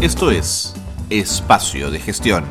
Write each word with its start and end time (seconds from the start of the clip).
Esto 0.00 0.30
es 0.30 0.74
Espacio 1.10 1.90
de 1.90 1.98
Gestión, 1.98 2.44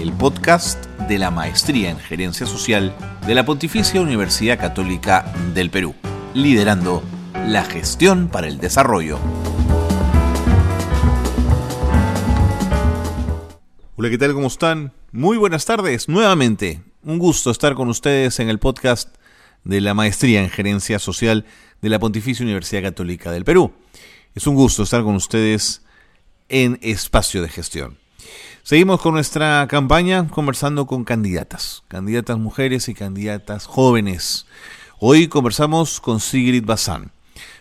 el 0.00 0.12
podcast 0.12 0.84
de 1.08 1.18
la 1.18 1.30
Maestría 1.30 1.90
en 1.90 1.98
Gerencia 2.00 2.44
Social 2.44 2.92
de 3.24 3.36
la 3.36 3.44
Pontificia 3.44 4.00
Universidad 4.00 4.58
Católica 4.58 5.32
del 5.54 5.70
Perú, 5.70 5.94
liderando 6.34 7.04
la 7.46 7.64
gestión 7.64 8.26
para 8.26 8.48
el 8.48 8.58
desarrollo. 8.58 9.20
Hola, 13.94 14.10
¿qué 14.10 14.18
tal? 14.18 14.34
¿Cómo 14.34 14.48
están? 14.48 14.92
Muy 15.12 15.36
buenas 15.36 15.66
tardes, 15.66 16.08
nuevamente. 16.08 16.82
Un 17.04 17.20
gusto 17.20 17.52
estar 17.52 17.76
con 17.76 17.88
ustedes 17.90 18.40
en 18.40 18.48
el 18.48 18.58
podcast 18.58 19.14
de 19.62 19.80
la 19.80 19.94
Maestría 19.94 20.42
en 20.42 20.50
Gerencia 20.50 20.98
Social 20.98 21.46
de 21.80 21.90
la 21.90 22.00
Pontificia 22.00 22.42
Universidad 22.42 22.82
Católica 22.82 23.30
del 23.30 23.44
Perú. 23.44 23.72
Es 24.34 24.48
un 24.48 24.56
gusto 24.56 24.82
estar 24.82 25.04
con 25.04 25.14
ustedes 25.14 25.82
en 26.48 26.78
Espacio 26.82 27.42
de 27.42 27.48
Gestión. 27.48 27.98
Seguimos 28.62 29.00
con 29.00 29.14
nuestra 29.14 29.66
campaña 29.68 30.28
conversando 30.28 30.86
con 30.86 31.04
candidatas, 31.04 31.84
candidatas 31.88 32.38
mujeres 32.38 32.88
y 32.88 32.94
candidatas 32.94 33.66
jóvenes. 33.66 34.46
Hoy 34.98 35.28
conversamos 35.28 36.00
con 36.00 36.20
Sigrid 36.20 36.64
Bazán, 36.64 37.12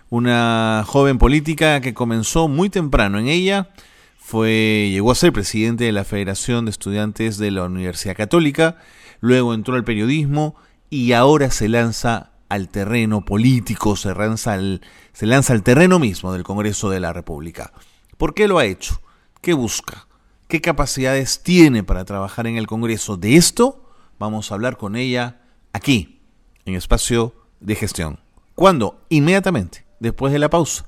una 0.10 0.84
joven 0.86 1.18
política 1.18 1.80
que 1.82 1.94
comenzó 1.94 2.48
muy 2.48 2.70
temprano 2.70 3.20
en 3.20 3.28
ella, 3.28 3.70
fue 4.18 4.90
llegó 4.92 5.12
a 5.12 5.16
ser 5.16 5.32
presidente 5.32 5.86
de 5.86 5.94
la 5.94 6.04
Federación 6.04 6.66
de 6.66 6.72
Estudiantes 6.72 7.38
de 7.38 7.52
la 7.52 7.64
Universidad 7.64 8.18
Católica, 8.18 8.78
luego 9.22 9.54
entró 9.54 9.76
al 9.76 9.86
periodismo 9.86 10.56
y 10.90 11.14
ahora 11.14 11.52
se 11.52 11.70
lanza 11.70 12.32
al 12.50 12.68
terreno 12.68 13.24
político, 13.24 13.96
se 13.96 14.14
lanza 14.14 14.54
al, 14.54 14.82
se 15.14 15.26
lanza 15.26 15.54
al 15.54 15.64
terreno 15.64 16.00
mismo 16.00 16.34
del 16.34 16.44
Congreso 16.44 16.90
de 16.90 17.00
la 17.00 17.14
República. 17.14 17.72
¿Por 18.18 18.34
qué 18.34 18.48
lo 18.48 18.58
ha 18.58 18.66
hecho? 18.66 19.00
¿Qué 19.42 19.54
busca? 19.54 20.08
¿Qué 20.48 20.60
capacidades 20.60 21.44
tiene 21.44 21.84
para 21.84 22.04
trabajar 22.04 22.48
en 22.48 22.58
el 22.58 22.66
Congreso? 22.66 23.16
De 23.16 23.36
esto 23.36 23.84
vamos 24.18 24.52
a 24.52 24.56
hablar 24.56 24.78
con 24.78 24.96
ella 24.96 25.42
aquí, 25.72 26.22
en 26.66 26.74
espacio 26.74 27.36
de 27.60 27.76
gestión. 27.76 28.20
¿Cuándo? 28.56 29.00
Inmediatamente, 29.10 29.86
después 30.00 30.34
de 30.34 30.40
la 30.40 30.50
pausa. 30.50 30.88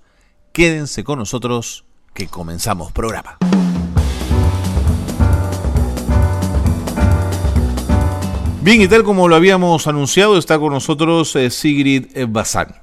Quédense 0.53 1.03
con 1.03 1.19
nosotros 1.19 1.85
que 2.15 2.25
comenzamos 2.25 2.91
programa. 2.91 3.37
Bien, 8.61 8.81
y 8.81 8.87
tal 8.87 9.03
como 9.03 9.27
lo 9.27 9.35
habíamos 9.35 9.85
anunciado, 9.85 10.35
está 10.35 10.57
con 10.57 10.73
nosotros 10.73 11.35
eh, 11.35 11.51
Sigrid 11.51 12.07
Bazán, 12.27 12.75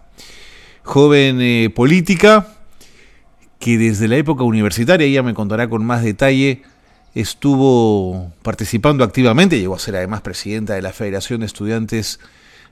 joven 0.84 1.40
eh, 1.40 1.68
política, 1.74 2.55
que 3.58 3.78
desde 3.78 4.08
la 4.08 4.16
época 4.16 4.44
universitaria, 4.44 5.06
ella 5.06 5.22
me 5.22 5.34
contará 5.34 5.68
con 5.68 5.84
más 5.84 6.02
detalle, 6.02 6.62
estuvo 7.14 8.32
participando 8.42 9.04
activamente, 9.04 9.58
llegó 9.58 9.74
a 9.74 9.78
ser 9.78 9.96
además 9.96 10.20
presidenta 10.20 10.74
de 10.74 10.82
la 10.82 10.92
Federación 10.92 11.40
de 11.40 11.46
Estudiantes 11.46 12.20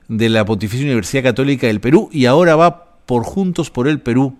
de 0.07 0.29
la 0.29 0.45
Pontificia 0.45 0.85
Universidad 0.85 1.23
Católica 1.23 1.67
del 1.67 1.81
Perú 1.81 2.09
y 2.11 2.27
ahora 2.27 2.55
va 2.55 2.85
por 3.05 3.23
Juntos 3.23 3.71
por 3.71 3.87
el 3.87 3.99
Perú 3.99 4.37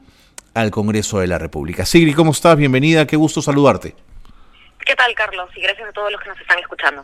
al 0.54 0.72
Congreso 0.72 1.20
de 1.20 1.28
la 1.28 1.38
República. 1.38 1.86
Sigri, 1.86 2.14
¿cómo 2.14 2.32
estás? 2.32 2.58
Bienvenida, 2.58 3.06
qué 3.08 3.16
gusto 3.16 3.42
saludarte. 3.42 3.96
¿Qué 4.86 4.96
tal, 4.96 5.14
Carlos? 5.16 5.50
Y 5.56 5.62
gracias 5.62 5.90
a 5.90 5.92
todos 5.92 6.12
los 6.12 6.22
que 6.22 6.30
nos 6.30 6.40
están 6.40 6.60
escuchando. 6.60 7.04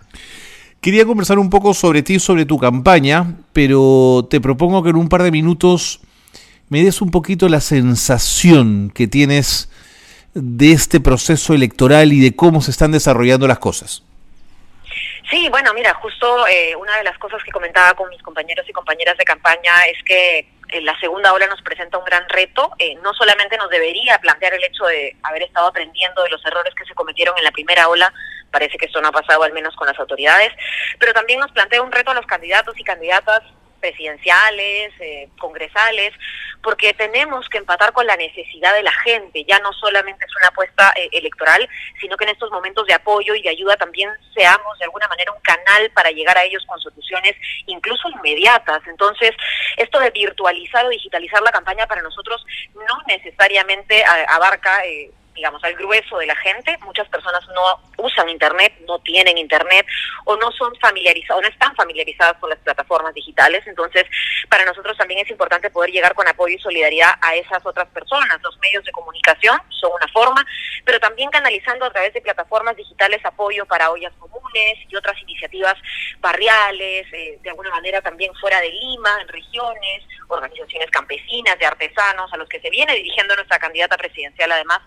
Quería 0.79 1.05
conversar 1.05 1.39
un 1.39 1.49
poco 1.49 1.73
sobre 1.73 2.01
ti, 2.01 2.19
sobre 2.19 2.45
tu 2.45 2.57
campaña, 2.57 3.35
pero 3.53 4.27
te 4.29 4.39
propongo 4.39 4.83
que 4.83 4.89
en 4.89 4.95
un 4.95 5.09
par 5.09 5.23
de 5.23 5.31
minutos 5.31 6.01
me 6.71 6.81
des 6.81 7.01
un 7.01 7.11
poquito 7.11 7.49
la 7.49 7.59
sensación 7.59 8.91
que 8.95 9.05
tienes 9.05 9.69
de 10.33 10.71
este 10.71 11.01
proceso 11.01 11.53
electoral 11.53 12.13
y 12.13 12.21
de 12.21 12.33
cómo 12.33 12.61
se 12.61 12.71
están 12.71 12.93
desarrollando 12.93 13.45
las 13.45 13.59
cosas. 13.59 14.03
Sí, 15.29 15.49
bueno, 15.49 15.73
mira, 15.73 15.93
justo 15.95 16.47
eh, 16.47 16.73
una 16.77 16.95
de 16.95 17.03
las 17.03 17.17
cosas 17.17 17.43
que 17.43 17.51
comentaba 17.51 17.93
con 17.93 18.07
mis 18.07 18.21
compañeros 18.21 18.65
y 18.69 18.71
compañeras 18.71 19.17
de 19.17 19.25
campaña 19.25 19.81
es 19.81 20.01
que 20.05 20.47
eh, 20.69 20.81
la 20.81 20.97
segunda 21.01 21.33
ola 21.33 21.45
nos 21.47 21.61
presenta 21.61 21.97
un 21.97 22.05
gran 22.05 22.23
reto. 22.29 22.71
Eh, 22.79 22.95
no 23.03 23.13
solamente 23.15 23.57
nos 23.57 23.69
debería 23.69 24.17
plantear 24.19 24.53
el 24.53 24.63
hecho 24.63 24.85
de 24.85 25.17
haber 25.23 25.43
estado 25.43 25.67
aprendiendo 25.67 26.23
de 26.23 26.29
los 26.29 26.45
errores 26.45 26.73
que 26.73 26.85
se 26.85 26.95
cometieron 26.95 27.37
en 27.37 27.43
la 27.43 27.51
primera 27.51 27.89
ola, 27.89 28.13
parece 28.49 28.77
que 28.77 28.85
esto 28.85 29.01
no 29.01 29.09
ha 29.09 29.11
pasado 29.11 29.43
al 29.43 29.51
menos 29.51 29.75
con 29.75 29.87
las 29.87 29.99
autoridades, 29.99 30.53
pero 30.99 31.11
también 31.11 31.41
nos 31.41 31.51
plantea 31.51 31.81
un 31.81 31.91
reto 31.91 32.11
a 32.11 32.15
los 32.15 32.25
candidatos 32.25 32.79
y 32.79 32.83
candidatas 32.85 33.43
presidenciales, 33.81 34.93
eh, 34.99 35.27
congresales, 35.39 36.13
porque 36.63 36.93
tenemos 36.93 37.49
que 37.49 37.57
empatar 37.57 37.91
con 37.91 38.05
la 38.05 38.15
necesidad 38.15 38.73
de 38.73 38.83
la 38.83 38.93
gente. 39.03 39.43
Ya 39.43 39.59
no 39.59 39.73
solamente 39.73 40.25
es 40.25 40.35
una 40.37 40.47
apuesta 40.47 40.93
eh, 40.95 41.09
electoral, 41.11 41.67
sino 41.99 42.15
que 42.15 42.25
en 42.25 42.29
estos 42.29 42.51
momentos 42.51 42.87
de 42.87 42.93
apoyo 42.93 43.35
y 43.35 43.41
de 43.41 43.49
ayuda 43.49 43.75
también 43.75 44.09
seamos 44.33 44.77
de 44.79 44.85
alguna 44.85 45.07
manera 45.07 45.33
un 45.33 45.41
canal 45.41 45.89
para 45.91 46.11
llegar 46.11 46.37
a 46.37 46.43
ellos 46.43 46.63
con 46.65 46.79
soluciones 46.79 47.35
incluso 47.65 48.07
inmediatas. 48.09 48.81
Entonces, 48.87 49.31
esto 49.77 49.99
de 49.99 50.11
virtualizar 50.11 50.85
o 50.85 50.89
digitalizar 50.89 51.41
la 51.41 51.51
campaña 51.51 51.87
para 51.87 52.01
nosotros 52.01 52.45
no 52.75 53.01
necesariamente 53.07 54.03
abarca 54.27 54.85
eh, 54.85 55.11
digamos, 55.33 55.63
al 55.63 55.75
grueso 55.75 56.17
de 56.17 56.25
la 56.25 56.35
gente. 56.35 56.77
Muchas 56.83 57.07
personas 57.09 57.41
no 57.55 58.03
usan 58.03 58.29
Internet, 58.29 58.73
no 58.87 58.99
tienen 58.99 59.37
Internet 59.37 59.85
o 60.25 60.35
no 60.37 60.51
son 60.51 60.75
familiarizadas, 60.79 61.41
no 61.41 61.47
están 61.47 61.75
familiarizadas 61.75 62.37
con 62.39 62.49
las 62.49 62.59
plataformas 62.59 63.13
digitales. 63.13 63.65
Entonces, 63.67 64.05
para 64.49 64.65
nosotros 64.65 64.97
también 64.97 65.19
es 65.21 65.29
importante 65.29 65.69
poder 65.69 65.91
llegar 65.91 66.13
con 66.13 66.27
apoyo 66.27 66.55
y 66.55 66.59
solidaridad 66.59 67.13
a 67.21 67.35
esas 67.35 67.65
otras 67.65 67.87
personas. 67.89 68.41
Los 68.41 68.57
medios 68.59 68.83
de 68.83 68.91
comunicación 68.91 69.57
son 69.69 69.91
una 69.93 70.07
forma, 70.11 70.45
pero 70.85 70.99
también 70.99 71.29
canalizando 71.29 71.85
a 71.85 71.91
través 71.91 72.13
de 72.13 72.21
plataformas 72.21 72.75
digitales 72.75 73.23
apoyo 73.25 73.65
para 73.65 73.91
ollas 73.91 74.13
comunes 74.19 74.77
y 74.87 74.95
otras 74.95 75.19
iniciativas 75.21 75.75
barriales, 76.19 77.07
eh, 77.13 77.39
de 77.41 77.49
alguna 77.49 77.71
manera 77.71 78.01
también 78.01 78.33
fuera 78.35 78.59
de 78.61 78.69
Lima, 78.69 79.17
en 79.21 79.27
regiones, 79.27 80.03
organizaciones 80.27 80.89
campesinas, 80.91 81.57
de 81.59 81.65
artesanos, 81.65 82.31
a 82.31 82.37
los 82.37 82.47
que 82.47 82.59
se 82.59 82.69
viene 82.69 82.95
dirigiendo 82.95 83.35
nuestra 83.35 83.59
candidata 83.59 83.97
presidencial 83.97 84.51
además 84.51 84.79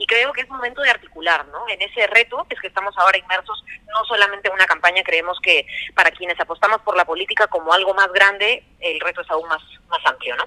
y 0.00 0.06
creo 0.06 0.32
que 0.32 0.40
es 0.40 0.48
momento 0.48 0.80
de 0.80 0.88
articular, 0.88 1.46
¿no? 1.48 1.58
En 1.68 1.80
ese 1.82 2.06
reto 2.06 2.46
es 2.48 2.58
que 2.58 2.68
estamos 2.68 2.96
ahora 2.96 3.18
inmersos, 3.18 3.62
no 3.86 4.02
solamente 4.08 4.48
en 4.48 4.54
una 4.54 4.64
campaña, 4.64 5.02
creemos 5.04 5.38
que 5.42 5.66
para 5.94 6.10
quienes 6.10 6.40
apostamos 6.40 6.80
por 6.80 6.96
la 6.96 7.04
política 7.04 7.46
como 7.48 7.70
algo 7.74 7.92
más 7.92 8.10
grande, 8.10 8.64
el 8.80 8.98
reto 8.98 9.20
es 9.20 9.30
aún 9.30 9.46
más, 9.46 9.60
más 9.90 10.00
amplio, 10.06 10.36
¿no? 10.36 10.44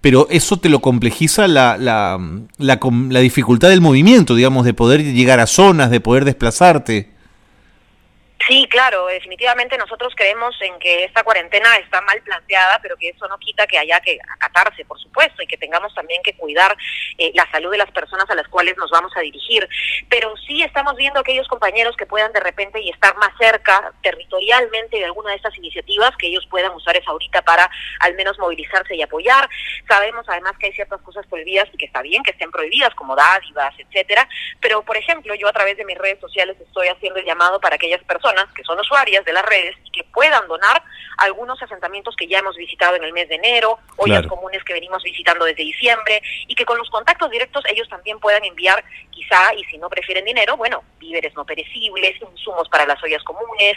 Pero 0.00 0.26
eso 0.28 0.58
te 0.58 0.68
lo 0.68 0.80
complejiza 0.80 1.46
la, 1.46 1.76
la, 1.78 2.18
la, 2.58 2.80
la 2.82 3.20
dificultad 3.20 3.68
del 3.68 3.80
movimiento, 3.80 4.34
digamos, 4.34 4.64
de 4.64 4.74
poder 4.74 5.04
llegar 5.04 5.38
a 5.38 5.46
zonas, 5.46 5.92
de 5.92 6.00
poder 6.00 6.24
desplazarte. 6.24 7.15
Sí, 8.46 8.68
claro, 8.70 9.06
definitivamente 9.06 9.76
nosotros 9.76 10.12
creemos 10.14 10.54
en 10.60 10.78
que 10.78 11.02
esta 11.02 11.24
cuarentena 11.24 11.76
está 11.78 12.00
mal 12.02 12.22
planteada, 12.22 12.78
pero 12.80 12.96
que 12.96 13.08
eso 13.08 13.26
no 13.26 13.38
quita 13.38 13.66
que 13.66 13.76
haya 13.76 13.98
que 14.00 14.20
acatarse, 14.34 14.84
por 14.84 15.00
supuesto, 15.00 15.42
y 15.42 15.48
que 15.48 15.56
tengamos 15.56 15.92
también 15.94 16.22
que 16.22 16.36
cuidar 16.36 16.76
eh, 17.18 17.32
la 17.34 17.50
salud 17.50 17.72
de 17.72 17.78
las 17.78 17.90
personas 17.90 18.30
a 18.30 18.36
las 18.36 18.46
cuales 18.46 18.76
nos 18.76 18.90
vamos 18.90 19.10
a 19.16 19.20
dirigir. 19.20 19.68
Pero 20.08 20.36
sí 20.46 20.62
estamos 20.62 20.94
viendo 20.94 21.18
aquellos 21.18 21.48
compañeros 21.48 21.96
que 21.96 22.06
puedan 22.06 22.32
de 22.32 22.38
repente 22.38 22.80
y 22.80 22.90
estar 22.90 23.16
más 23.16 23.30
cerca 23.36 23.92
territorialmente 24.00 24.98
de 24.98 25.06
alguna 25.06 25.30
de 25.30 25.36
estas 25.36 25.56
iniciativas, 25.58 26.16
que 26.16 26.28
ellos 26.28 26.46
puedan 26.48 26.72
usar 26.72 26.96
esa 26.96 27.10
ahorita 27.10 27.42
para 27.42 27.68
al 27.98 28.14
menos 28.14 28.38
movilizarse 28.38 28.94
y 28.94 29.02
apoyar. 29.02 29.48
Sabemos 29.88 30.24
además 30.28 30.52
que 30.60 30.66
hay 30.66 30.72
ciertas 30.72 31.00
cosas 31.02 31.26
prohibidas 31.26 31.68
y 31.72 31.78
que 31.78 31.86
está 31.86 32.00
bien 32.00 32.22
que 32.22 32.30
estén 32.30 32.52
prohibidas, 32.52 32.94
como 32.94 33.16
dádivas, 33.16 33.74
etcétera. 33.76 34.28
Pero, 34.60 34.82
por 34.82 34.96
ejemplo, 34.96 35.34
yo 35.34 35.48
a 35.48 35.52
través 35.52 35.76
de 35.76 35.84
mis 35.84 35.98
redes 35.98 36.20
sociales 36.20 36.56
estoy 36.60 36.86
haciendo 36.86 37.18
el 37.18 37.26
llamado 37.26 37.60
para 37.60 37.74
aquellas 37.74 38.04
personas 38.04 38.35
que 38.54 38.62
son 38.64 38.78
usuarias 38.78 39.24
de 39.24 39.32
las 39.32 39.44
redes 39.44 39.76
y 39.84 39.90
que 39.90 40.04
puedan 40.04 40.46
donar 40.48 40.82
algunos 41.18 41.60
asentamientos 41.62 42.14
que 42.16 42.26
ya 42.26 42.38
hemos 42.38 42.56
visitado 42.56 42.96
en 42.96 43.04
el 43.04 43.12
mes 43.12 43.28
de 43.28 43.36
enero, 43.36 43.78
ollas 43.96 44.26
comunes 44.26 44.62
que 44.64 44.74
venimos 44.74 45.02
visitando 45.02 45.44
desde 45.44 45.62
diciembre 45.62 46.20
y 46.46 46.54
que 46.54 46.64
con 46.64 46.76
los 46.78 46.90
contactos 46.90 47.30
directos 47.30 47.64
ellos 47.70 47.88
también 47.88 48.18
puedan 48.20 48.44
enviar 48.44 48.84
quizá, 49.10 49.54
y 49.54 49.64
si 49.64 49.78
no 49.78 49.88
prefieren 49.88 50.24
dinero, 50.24 50.56
bueno, 50.56 50.82
víveres 50.98 51.34
no 51.34 51.44
perecibles, 51.44 52.20
insumos 52.20 52.68
para 52.68 52.86
las 52.86 53.02
ollas 53.02 53.22
comunes. 53.22 53.76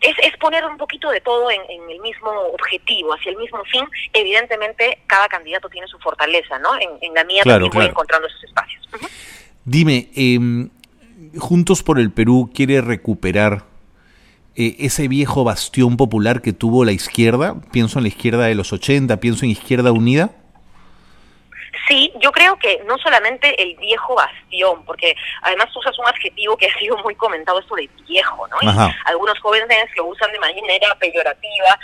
Es, 0.00 0.14
es 0.22 0.36
poner 0.38 0.64
un 0.64 0.76
poquito 0.76 1.10
de 1.10 1.20
todo 1.20 1.50
en, 1.50 1.60
el 1.88 2.00
mismo 2.00 2.30
objetivo, 2.52 3.14
hacia 3.14 3.30
el 3.30 3.38
mismo 3.38 3.64
fin. 3.64 3.84
Evidentemente, 4.12 4.98
cada 5.06 5.28
candidato 5.28 5.68
tiene 5.68 5.86
su 5.86 5.98
fortaleza, 5.98 6.58
¿no? 6.58 6.70
En, 6.78 7.14
la 7.14 7.24
mía 7.24 7.42
también 7.44 7.70
voy 7.72 7.86
encontrando 7.86 8.26
esos 8.26 8.44
espacios. 8.44 8.86
Dime, 9.64 10.08
eh, 10.16 10.68
Juntos 11.38 11.82
por 11.82 11.98
el 11.98 12.12
Perú 12.12 12.50
quiere 12.54 12.80
recuperar 12.80 13.64
eh, 14.56 14.76
ese 14.78 15.08
viejo 15.08 15.44
bastión 15.44 15.96
popular 15.96 16.40
que 16.40 16.52
tuvo 16.52 16.84
la 16.84 16.92
izquierda, 16.92 17.56
pienso 17.72 17.98
en 17.98 18.04
la 18.04 18.08
izquierda 18.08 18.46
de 18.46 18.54
los 18.54 18.72
80, 18.72 19.18
pienso 19.18 19.44
en 19.44 19.50
Izquierda 19.50 19.92
Unida? 19.92 20.30
Sí, 21.86 22.12
yo 22.20 22.32
creo 22.32 22.56
que 22.56 22.82
no 22.86 22.98
solamente 22.98 23.62
el 23.62 23.76
viejo 23.76 24.14
bastión, 24.14 24.84
porque 24.84 25.14
además 25.42 25.68
usas 25.76 25.96
un 25.98 26.06
adjetivo 26.06 26.56
que 26.56 26.66
ha 26.70 26.78
sido 26.78 26.96
muy 26.98 27.14
comentado, 27.14 27.60
esto 27.60 27.74
de 27.74 27.88
viejo, 28.08 28.48
¿no? 28.48 28.56
algunos 29.04 29.38
jóvenes 29.40 29.88
lo 29.96 30.06
usan 30.06 30.32
de 30.32 30.38
manera 30.38 30.94
peyorativa. 30.98 31.78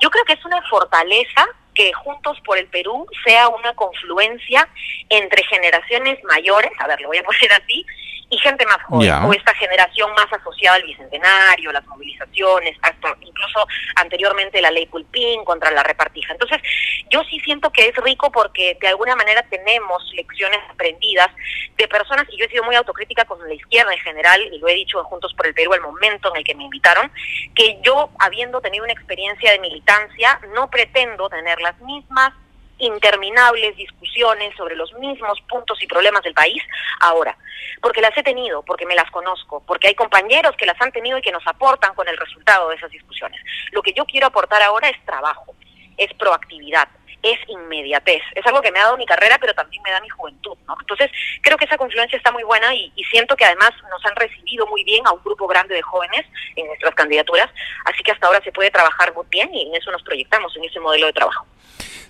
Yo 0.00 0.10
creo 0.10 0.24
que 0.24 0.34
es 0.34 0.44
una 0.44 0.60
fortaleza 0.68 1.46
que 1.74 1.92
Juntos 1.92 2.36
por 2.44 2.58
el 2.58 2.66
Perú 2.66 3.06
sea 3.24 3.48
una 3.48 3.72
confluencia 3.74 4.68
entre 5.08 5.44
generaciones 5.44 6.18
mayores, 6.24 6.72
a 6.80 6.88
ver, 6.88 7.00
lo 7.00 7.08
voy 7.08 7.18
a 7.18 7.22
poner 7.22 7.52
así, 7.52 7.86
y 8.30 8.38
gente 8.38 8.66
más 8.66 8.82
joven, 8.84 9.10
o 9.24 9.32
esta 9.32 9.54
generación 9.54 10.12
más 10.12 10.26
asociada 10.30 10.76
al 10.76 10.82
bicentenario, 10.82 11.72
las 11.72 11.86
movilizaciones, 11.86 12.76
hasta 12.82 13.16
incluso 13.20 13.66
anteriormente 13.96 14.60
la 14.60 14.70
ley 14.70 14.86
Pulpín 14.86 15.44
contra 15.44 15.70
la 15.70 15.82
repartija. 15.82 16.32
Entonces, 16.32 16.60
yo 17.08 17.22
sí 17.24 17.40
siento 17.40 17.70
que 17.70 17.88
es 17.88 17.96
rico 17.96 18.30
porque 18.30 18.76
de 18.80 18.88
alguna 18.88 19.16
manera 19.16 19.42
tenemos 19.48 20.02
lecciones 20.12 20.60
aprendidas 20.70 21.28
de 21.76 21.88
personas, 21.88 22.26
y 22.30 22.38
yo 22.38 22.44
he 22.44 22.50
sido 22.50 22.64
muy 22.64 22.74
autocrítica 22.74 23.24
con 23.24 23.38
la 23.46 23.54
izquierda 23.54 23.92
en 23.92 24.00
general, 24.00 24.42
y 24.52 24.58
lo 24.58 24.68
he 24.68 24.74
dicho 24.74 25.02
Juntos 25.04 25.32
por 25.34 25.46
el 25.46 25.54
Perú 25.54 25.72
el 25.72 25.80
momento 25.80 26.30
en 26.30 26.36
el 26.36 26.44
que 26.44 26.54
me 26.54 26.64
invitaron, 26.64 27.10
que 27.54 27.78
yo, 27.82 28.10
habiendo 28.18 28.60
tenido 28.60 28.84
una 28.84 28.92
experiencia 28.92 29.52
de 29.52 29.60
militancia, 29.60 30.38
no 30.54 30.68
pretendo 30.68 31.30
tener 31.30 31.60
las 31.60 31.78
mismas 31.80 32.34
interminables 32.78 33.76
discusiones 33.76 34.54
sobre 34.56 34.76
los 34.76 34.92
mismos 34.94 35.40
puntos 35.48 35.82
y 35.82 35.86
problemas 35.86 36.22
del 36.22 36.34
país 36.34 36.62
ahora, 37.00 37.36
porque 37.80 38.00
las 38.00 38.16
he 38.16 38.22
tenido, 38.22 38.62
porque 38.62 38.86
me 38.86 38.94
las 38.94 39.10
conozco, 39.10 39.62
porque 39.66 39.88
hay 39.88 39.94
compañeros 39.94 40.54
que 40.56 40.66
las 40.66 40.80
han 40.80 40.92
tenido 40.92 41.18
y 41.18 41.22
que 41.22 41.32
nos 41.32 41.46
aportan 41.46 41.94
con 41.94 42.08
el 42.08 42.16
resultado 42.16 42.68
de 42.68 42.76
esas 42.76 42.90
discusiones. 42.90 43.40
Lo 43.72 43.82
que 43.82 43.92
yo 43.92 44.04
quiero 44.04 44.26
aportar 44.26 44.62
ahora 44.62 44.88
es 44.88 45.04
trabajo, 45.04 45.54
es 45.96 46.12
proactividad, 46.14 46.88
es 47.22 47.38
inmediatez. 47.48 48.22
Es 48.34 48.46
algo 48.46 48.60
que 48.60 48.70
me 48.72 48.78
ha 48.78 48.84
dado 48.84 48.96
mi 48.96 49.06
carrera, 49.06 49.38
pero 49.40 49.54
también 49.54 49.82
me 49.82 49.90
da 49.90 50.00
mi 50.00 50.08
juventud, 50.08 50.56
¿no? 50.66 50.76
Entonces, 50.80 51.10
creo 51.42 51.56
que 51.56 51.64
esa 51.64 51.76
confluencia 51.76 52.16
está 52.16 52.32
muy 52.32 52.44
buena 52.44 52.74
y, 52.74 52.92
y, 52.94 53.04
siento 53.04 53.36
que 53.36 53.44
además 53.44 53.70
nos 53.90 54.04
han 54.04 54.16
recibido 54.16 54.66
muy 54.66 54.84
bien 54.84 55.06
a 55.06 55.12
un 55.12 55.20
grupo 55.24 55.46
grande 55.46 55.74
de 55.74 55.82
jóvenes 55.82 56.26
en 56.56 56.66
nuestras 56.66 56.94
candidaturas, 56.94 57.50
así 57.84 58.02
que 58.02 58.12
hasta 58.12 58.26
ahora 58.26 58.40
se 58.42 58.52
puede 58.52 58.70
trabajar 58.70 59.14
muy 59.14 59.24
bien 59.30 59.52
y 59.52 59.66
en 59.66 59.74
eso 59.74 59.90
nos 59.90 60.02
proyectamos, 60.02 60.56
en 60.56 60.64
ese 60.64 60.80
modelo 60.80 61.06
de 61.06 61.12
trabajo. 61.12 61.46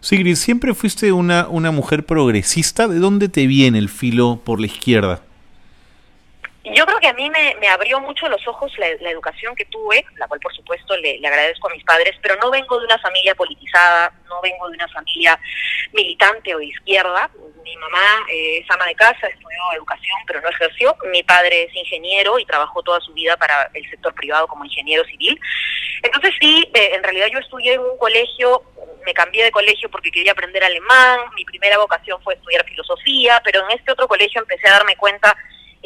Sigrid, 0.00 0.36
siempre 0.36 0.74
fuiste 0.74 1.12
una, 1.12 1.48
una 1.48 1.70
mujer 1.70 2.06
progresista. 2.06 2.86
¿De 2.86 2.98
dónde 2.98 3.28
te 3.28 3.46
viene 3.46 3.78
el 3.78 3.88
filo 3.88 4.40
por 4.44 4.60
la 4.60 4.66
izquierda? 4.66 5.22
Yo 6.64 6.84
creo 6.84 6.98
que 6.98 7.08
a 7.08 7.14
mí 7.14 7.30
me, 7.30 7.56
me 7.60 7.68
abrió 7.68 8.00
mucho 8.00 8.28
los 8.28 8.46
ojos 8.46 8.72
la, 8.78 8.88
educación 8.88 9.54
que 9.54 9.64
tuve, 9.66 10.04
la 10.16 10.26
cual 10.26 10.40
por 10.40 10.54
supuesto 10.54 10.96
le, 10.96 11.16
agradezco 11.26 11.68
a 11.68 11.72
mis 11.72 11.84
padres, 11.84 12.16
pero 12.20 12.36
no 12.36 12.50
vengo 12.50 12.78
de 12.78 12.84
una 12.84 12.98
familia 12.98 13.34
politizada, 13.34 14.12
no 14.28 14.40
vengo 14.42 14.68
de 14.68 14.74
una 14.74 14.88
familia 14.88 15.38
militante 15.92 16.54
o 16.54 16.58
de 16.58 16.66
izquierda. 16.66 17.30
Mi 17.62 17.76
mamá 17.76 18.26
eh, 18.30 18.58
es 18.58 18.70
ama 18.70 18.86
de 18.86 18.94
casa, 18.94 19.28
estudió 19.28 19.58
educación, 19.76 20.16
pero 20.26 20.40
no 20.40 20.48
ejerció. 20.48 20.96
Mi 21.12 21.22
padre 21.22 21.64
es 21.64 21.74
ingeniero 21.74 22.38
y 22.38 22.44
trabajó 22.44 22.82
toda 22.82 23.00
su 23.00 23.12
vida 23.12 23.36
para 23.36 23.70
el 23.74 23.88
sector 23.88 24.12
privado 24.14 24.48
como 24.48 24.64
ingeniero 24.64 25.04
civil. 25.04 25.38
Entonces 26.02 26.32
sí, 26.40 26.68
eh, 26.74 26.90
en 26.94 27.02
realidad 27.02 27.28
yo 27.32 27.38
estudié 27.38 27.74
en 27.74 27.80
un 27.80 27.98
colegio 27.98 28.62
me 29.06 29.14
cambié 29.14 29.44
de 29.44 29.50
colegio 29.50 29.88
porque 29.90 30.10
quería 30.10 30.32
aprender 30.32 30.62
alemán, 30.62 31.20
mi 31.34 31.42
primera 31.46 31.78
vocación 31.78 32.20
fue 32.22 32.34
estudiar 32.34 32.62
filosofía, 32.66 33.40
pero 33.42 33.64
en 33.64 33.78
este 33.78 33.92
otro 33.92 34.06
colegio 34.06 34.42
empecé 34.42 34.68
a 34.68 34.72
darme 34.72 34.96
cuenta 34.96 35.34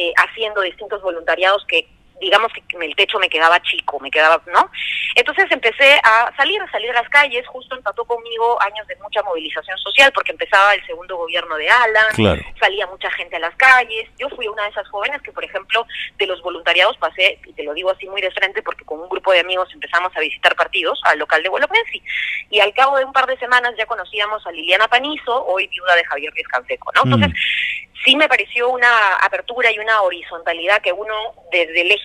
eh, 0.02 0.12
haciendo 0.16 0.60
distintos 0.62 1.00
voluntariados 1.00 1.64
que 1.66 1.87
digamos 2.20 2.52
que 2.52 2.62
el 2.84 2.94
techo 2.94 3.19
me 3.19 3.28
quedaba 3.28 3.60
chico, 3.62 3.99
me 4.00 4.10
quedaba, 4.10 4.40
¿no? 4.46 4.70
Entonces 5.14 5.47
empecé 5.50 6.00
a 6.03 6.32
salir, 6.37 6.61
a 6.62 6.70
salir 6.70 6.91
a 6.91 7.03
las 7.03 7.09
calles, 7.09 7.47
justo 7.47 7.76
empató 7.76 8.05
conmigo 8.05 8.61
años 8.62 8.87
de 8.87 8.97
mucha 8.97 9.23
movilización 9.23 9.76
social, 9.79 10.12
porque 10.12 10.32
empezaba 10.32 10.75
el 10.75 10.87
segundo 10.87 11.17
gobierno 11.17 11.56
de 11.56 11.69
Alan, 11.69 12.41
salía 12.59 12.87
mucha 12.87 13.11
gente 13.12 13.37
a 13.37 13.41
las 13.41 13.55
calles, 13.56 14.09
yo 14.19 14.29
fui 14.31 14.47
una 14.49 14.64
de 14.64 14.70
esas 14.70 14.88
jóvenes 14.88 15.20
que, 15.23 15.32
por 15.32 15.44
ejemplo, 15.44 15.87
de 16.19 16.26
los 16.26 16.41
voluntariados 16.43 16.97
pasé, 16.99 17.38
y 17.47 17.53
te 17.53 17.62
lo 17.62 17.75
digo 17.75 17.91
así 17.91 18.06
muy 18.06 18.20
de 18.20 18.31
frente, 18.31 18.62
porque 18.62 18.85
con 18.85 19.00
un 19.00 19.09
grupo 19.09 19.32
de 19.32 19.41
amigos 19.41 19.69
empezamos 19.73 20.12
a 20.17 20.20
visitar 20.20 20.55
partidos 20.56 21.00
al 21.05 21.19
local 21.19 21.43
de 21.43 21.49
Bolognesi, 21.49 22.03
y 22.50 22.61
al 22.61 22.73
cabo 22.75 22.97
de 22.99 23.05
un 23.05 23.12
par 23.12 23.26
de 23.26 23.38
semanas 23.38 23.75
ya 23.76 23.87
conocíamos 23.87 24.47
a 24.47 24.53
Liliana 24.53 24.88
Panizo, 24.88 25.44
hoy 25.47 25.67
viuda 25.69 25.97
de 25.97 26.05
Javier 26.05 26.32
Canseco, 26.50 26.93
¿no? 26.94 27.03
Entonces, 27.05 27.31
mm. 27.31 28.05
sí 28.05 28.17
me 28.17 28.29
pareció 28.29 28.69
una 28.69 29.17
apertura 29.17 29.70
y 29.70 29.79
una 29.79 30.03
horizontalidad 30.03 30.81
que 30.82 30.93
uno 30.93 31.14
desde 31.50 31.85
legislación 31.85 32.03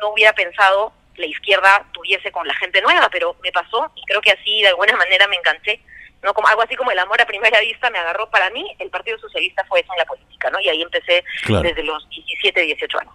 no 0.00 0.10
hubiera 0.10 0.32
pensado 0.32 0.92
la 1.20 1.26
izquierda 1.26 1.86
tuviese 1.92 2.32
con 2.32 2.46
la 2.46 2.54
gente 2.54 2.80
nueva, 2.80 3.08
pero 3.10 3.36
me 3.42 3.52
pasó 3.52 3.92
y 3.94 4.02
creo 4.06 4.20
que 4.20 4.32
así 4.32 4.62
de 4.62 4.68
alguna 4.68 4.96
manera 4.96 5.28
me 5.28 5.36
enganché. 5.36 5.80
¿no? 6.22 6.34
Como, 6.34 6.48
algo 6.48 6.62
así 6.62 6.76
como 6.76 6.90
el 6.90 6.98
amor 6.98 7.20
a 7.20 7.26
primera 7.26 7.60
vista 7.60 7.88
me 7.90 7.98
agarró 7.98 8.28
para 8.28 8.50
mí, 8.50 8.64
el 8.78 8.90
Partido 8.90 9.18
Socialista 9.18 9.64
fue 9.68 9.80
eso 9.80 9.92
en 9.92 9.98
la 9.98 10.04
política, 10.04 10.50
¿no? 10.50 10.60
Y 10.60 10.68
ahí 10.68 10.82
empecé 10.82 11.24
desde 11.48 11.82
los 11.82 12.06
17, 12.10 12.60
18 12.60 12.98
años. 12.98 13.14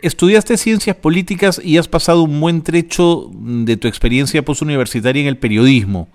Estudiaste 0.00 0.56
ciencias 0.56 0.94
políticas 0.94 1.60
y 1.62 1.78
has 1.78 1.88
pasado 1.88 2.22
un 2.22 2.40
buen 2.40 2.62
trecho 2.62 3.26
de 3.32 3.76
tu 3.76 3.88
experiencia 3.88 4.42
postuniversitaria 4.42 5.22
en 5.22 5.28
el 5.28 5.36
periodismo. 5.36 6.08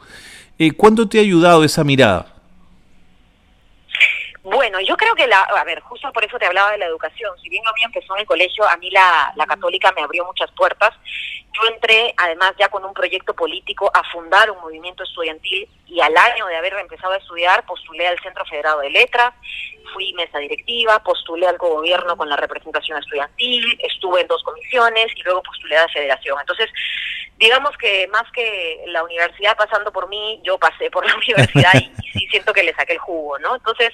Eh, 0.57 0.71
¿Cuánto 0.71 1.09
te 1.09 1.17
ha 1.17 1.21
ayudado 1.21 1.65
esa 1.65 1.83
mirada? 1.83 2.32
Bueno, 4.53 4.79
yo 4.81 4.95
creo 4.95 5.15
que 5.15 5.27
la, 5.27 5.41
a 5.41 5.63
ver, 5.63 5.79
justo 5.81 6.11
por 6.13 6.23
eso 6.23 6.37
te 6.37 6.45
hablaba 6.45 6.71
de 6.71 6.77
la 6.77 6.85
educación. 6.85 7.31
Si 7.41 7.49
bien 7.49 7.63
lo 7.65 7.73
mío 7.73 7.85
empezó 7.85 8.13
en 8.15 8.21
el 8.21 8.27
colegio, 8.27 8.67
a 8.67 8.77
mí 8.77 8.89
la, 8.91 9.33
la 9.35 9.45
católica 9.47 9.91
me 9.93 10.03
abrió 10.03 10.25
muchas 10.25 10.51
puertas. 10.51 10.91
Yo 11.53 11.69
entré, 11.69 12.13
además, 12.17 12.53
ya 12.57 12.67
con 12.69 12.83
un 12.83 12.93
proyecto 12.93 13.33
político 13.35 13.91
a 13.93 14.03
fundar 14.11 14.49
un 14.49 14.59
movimiento 14.59 15.03
estudiantil 15.03 15.69
y 15.85 16.01
al 16.01 16.15
año 16.17 16.47
de 16.47 16.55
haber 16.55 16.73
empezado 16.73 17.13
a 17.13 17.17
estudiar, 17.17 17.65
postulé 17.65 18.07
al 18.07 18.19
Centro 18.21 18.43
Federado 18.45 18.79
de 18.79 18.89
Letras, 18.89 19.33
fui 19.93 20.13
mesa 20.13 20.39
directiva, 20.39 21.03
postulé 21.03 21.47
al 21.47 21.57
gobierno 21.57 22.17
con 22.17 22.27
la 22.27 22.35
representación 22.35 22.97
estudiantil, 22.97 23.77
estuve 23.79 24.21
en 24.21 24.27
dos 24.27 24.41
comisiones 24.43 25.07
y 25.15 25.21
luego 25.21 25.43
postulé 25.43 25.77
a 25.77 25.83
la 25.83 25.89
federación. 25.89 26.39
Entonces, 26.39 26.71
digamos 27.37 27.75
que 27.77 28.07
más 28.07 28.23
que 28.31 28.83
la 28.87 29.03
universidad 29.03 29.55
pasando 29.55 29.91
por 29.91 30.07
mí, 30.09 30.39
yo 30.43 30.57
pasé 30.57 30.89
por 30.89 31.05
la 31.05 31.15
universidad 31.17 31.73
y, 31.75 31.91
sí 32.11 32.27
siento 32.29 32.53
que 32.53 32.63
le 32.63 32.73
saqué 32.73 32.93
el 32.93 32.99
jugo, 32.99 33.37
¿no? 33.39 33.55
Entonces, 33.55 33.91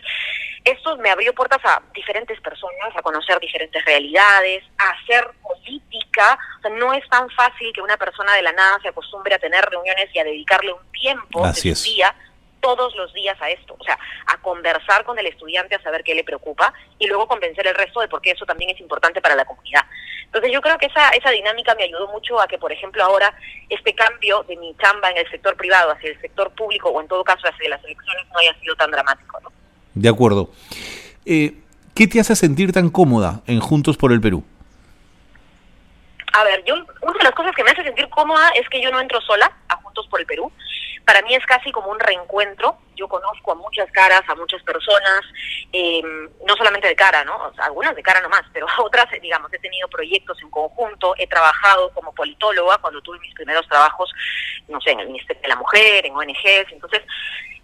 esto 0.64 0.98
me 0.98 1.10
abrió 1.10 1.34
puertas 1.34 1.60
a 1.64 1.82
diferentes 1.94 2.40
personas, 2.42 2.96
a 2.96 3.02
conocer 3.02 3.40
diferentes 3.40 3.84
realidades, 3.86 4.64
a 4.78 4.90
hacer 4.90 5.30
política. 5.42 6.38
O 6.60 6.62
sea, 6.62 6.72
no 6.72 6.94
es 6.94 7.08
tan 7.10 7.30
fácil 7.32 7.72
que 7.74 7.82
una 7.82 7.98
persona 7.98 8.34
de 8.36 8.42
la 8.42 8.52
nada 8.52 8.80
se 8.82 8.90
acostumbre 8.90 9.36
a 9.36 9.40
tener 9.40 9.64
reuniones 9.66 10.10
y 10.14 10.20
a 10.20 10.24
dedicarle 10.24 10.74
un 10.74 10.92
tiempo 10.92 11.46
de 11.48 11.76
su 11.76 11.84
día 11.84 12.14
todos 12.62 12.96
los 12.96 13.14
días 13.14 13.38
a 13.42 13.50
esto, 13.50 13.76
o 13.78 13.84
sea, 13.84 13.98
a 14.28 14.38
conversar 14.42 15.06
con 15.06 15.18
el 15.18 15.26
estudiante, 15.28 15.76
a 15.76 15.82
saber 15.82 16.04
qué 16.04 16.14
le 16.14 16.26
preocupa 16.26 16.74
y 16.98 17.08
luego 17.08 17.28
convencer 17.28 17.66
el 17.66 17.76
resto 17.76 18.02
de 18.02 18.10
por 18.10 18.22
qué 18.22 18.32
eso 18.32 18.46
también 18.46 18.70
es 18.70 18.80
importante 18.82 19.22
para 19.22 19.36
la 19.36 19.46
comunidad. 19.46 19.86
Entonces 20.26 20.52
yo 20.52 20.62
creo 20.62 20.78
que 20.78 20.88
esa, 20.88 21.10
esa 21.12 21.32
dinámica 21.32 21.74
me 21.76 21.84
ayudó 21.84 22.08
mucho 22.10 22.40
a 22.40 22.48
que, 22.48 22.58
por 22.58 22.72
ejemplo, 22.72 23.04
ahora 23.04 23.34
este 23.70 23.96
cambio 23.96 24.44
de 24.44 24.58
mi 24.58 24.76
chamba 24.78 25.10
en 25.10 25.18
el 25.18 25.30
sector 25.32 25.56
privado 25.56 25.92
hacia 25.92 26.12
el 26.12 26.22
sector 26.22 26.52
público 26.52 26.90
o 26.90 27.02
en 27.02 27.08
todo 27.08 27.24
caso 27.24 27.48
hacia 27.48 27.70
las 27.70 27.84
elecciones 27.84 28.28
no 28.28 28.40
haya 28.40 28.54
sido 28.60 28.76
tan 28.76 28.92
dramático. 28.92 29.40
¿no? 29.40 29.52
De 29.94 30.10
acuerdo. 30.10 30.52
Eh, 31.26 31.56
¿Qué 31.96 32.08
te 32.08 32.20
hace 32.20 32.36
sentir 32.36 32.72
tan 32.72 32.90
cómoda 32.90 33.42
en 33.46 33.60
Juntos 33.60 33.98
por 33.98 34.12
el 34.12 34.22
Perú? 34.22 34.44
A 36.32 36.44
ver, 36.44 36.64
yo 36.66 36.76
una 36.76 37.18
de 37.18 37.24
las 37.24 37.34
cosas 37.34 37.54
que 37.56 37.64
me 37.64 37.72
hace 37.72 37.84
sentir 37.84 38.08
cómoda 38.10 38.50
es 38.50 38.68
que 38.70 38.82
yo 38.82 38.92
no 38.92 39.02
entro 39.02 39.20
sola 39.22 39.52
a 39.68 39.76
Juntos 39.78 40.08
por 40.08 40.20
el 40.20 40.26
Perú 40.26 40.52
para 41.10 41.24
mí 41.24 41.34
es 41.34 41.44
casi 41.48 41.72
como 41.72 41.90
un 41.90 42.00
reencuentro. 42.00 42.78
Yo 42.96 43.08
conozco 43.08 43.54
a 43.54 43.56
muchas 43.56 43.92
caras, 43.92 44.22
a 44.28 44.36
muchas 44.36 44.62
personas, 44.62 45.22
eh, 45.74 46.04
no 46.46 46.56
solamente 46.56 46.88
de 46.88 46.96
cara, 46.96 47.24
¿no? 47.24 47.52
algunas 47.58 47.96
de 47.96 48.04
cara 48.04 48.22
nomás, 48.22 48.44
pero 48.54 48.68
otras, 48.78 49.08
digamos, 49.20 49.52
he 49.52 49.58
tenido 49.58 49.88
proyectos 49.88 50.40
en 50.44 50.52
conjunto, 50.52 51.16
he 51.18 51.26
trabajado 51.26 51.92
como 51.96 52.14
politóloga 52.14 52.78
cuando 52.78 53.02
tuve 53.02 53.18
mis 53.22 53.34
primeros 53.34 53.68
trabajos, 53.68 54.14
no 54.68 54.80
sé, 54.82 54.92
en 54.92 55.00
el 55.00 55.08
Ministerio 55.08 55.42
de 55.42 55.48
la 55.48 55.56
Mujer, 55.56 56.06
en 56.06 56.16
ONGs, 56.16 56.72
entonces 56.74 57.02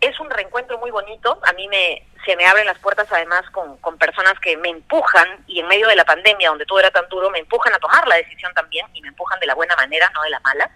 es 0.02 0.20
un 0.20 0.32
reencuentro 0.32 0.80
muy 0.80 0.90
bonito. 0.90 1.40
A 1.44 1.54
mí 1.54 1.68
me 1.68 2.04
se 2.26 2.36
me 2.36 2.48
abren 2.48 2.66
las 2.66 2.80
puertas 2.80 3.08
además 3.12 3.44
con, 3.52 3.78
con 3.78 4.00
personas 4.00 4.34
que 4.40 4.58
me 4.58 4.70
empujan 4.70 5.44
y 5.46 5.60
en 5.60 5.68
medio 5.68 5.88
de 5.88 5.96
la 5.96 6.06
pandemia, 6.06 6.50
donde 6.50 6.66
todo 6.66 6.80
era 6.80 6.90
tan 6.90 7.08
duro, 7.10 7.30
me 7.30 7.38
empujan 7.38 7.76
a 7.76 7.78
tomar 7.78 8.08
la 8.08 8.16
decisión 8.16 8.52
también 8.56 8.88
y 8.94 9.02
me 9.04 9.10
empujan 9.10 9.40
de 9.40 9.46
la 9.46 9.54
buena 9.54 9.76
manera, 9.76 10.12
no 10.16 10.24
de 10.24 10.32
la 10.32 10.40
mala. 10.40 10.72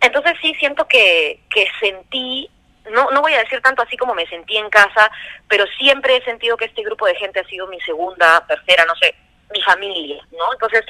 Entonces 0.00 0.32
sí 0.40 0.54
siento 0.54 0.86
que, 0.88 1.40
que 1.50 1.66
sentí, 1.78 2.48
no, 2.90 3.10
no 3.10 3.20
voy 3.20 3.34
a 3.34 3.40
decir 3.40 3.60
tanto 3.60 3.82
así 3.82 3.96
como 3.96 4.14
me 4.14 4.26
sentí 4.26 4.56
en 4.56 4.70
casa, 4.70 5.10
pero 5.48 5.66
siempre 5.78 6.16
he 6.16 6.24
sentido 6.24 6.56
que 6.56 6.64
este 6.66 6.82
grupo 6.82 7.06
de 7.06 7.14
gente 7.16 7.40
ha 7.40 7.44
sido 7.44 7.66
mi 7.66 7.80
segunda, 7.80 8.44
tercera, 8.46 8.84
no 8.86 8.94
sé, 8.96 9.14
mi 9.52 9.62
familia, 9.62 10.22
¿no? 10.32 10.52
Entonces, 10.52 10.84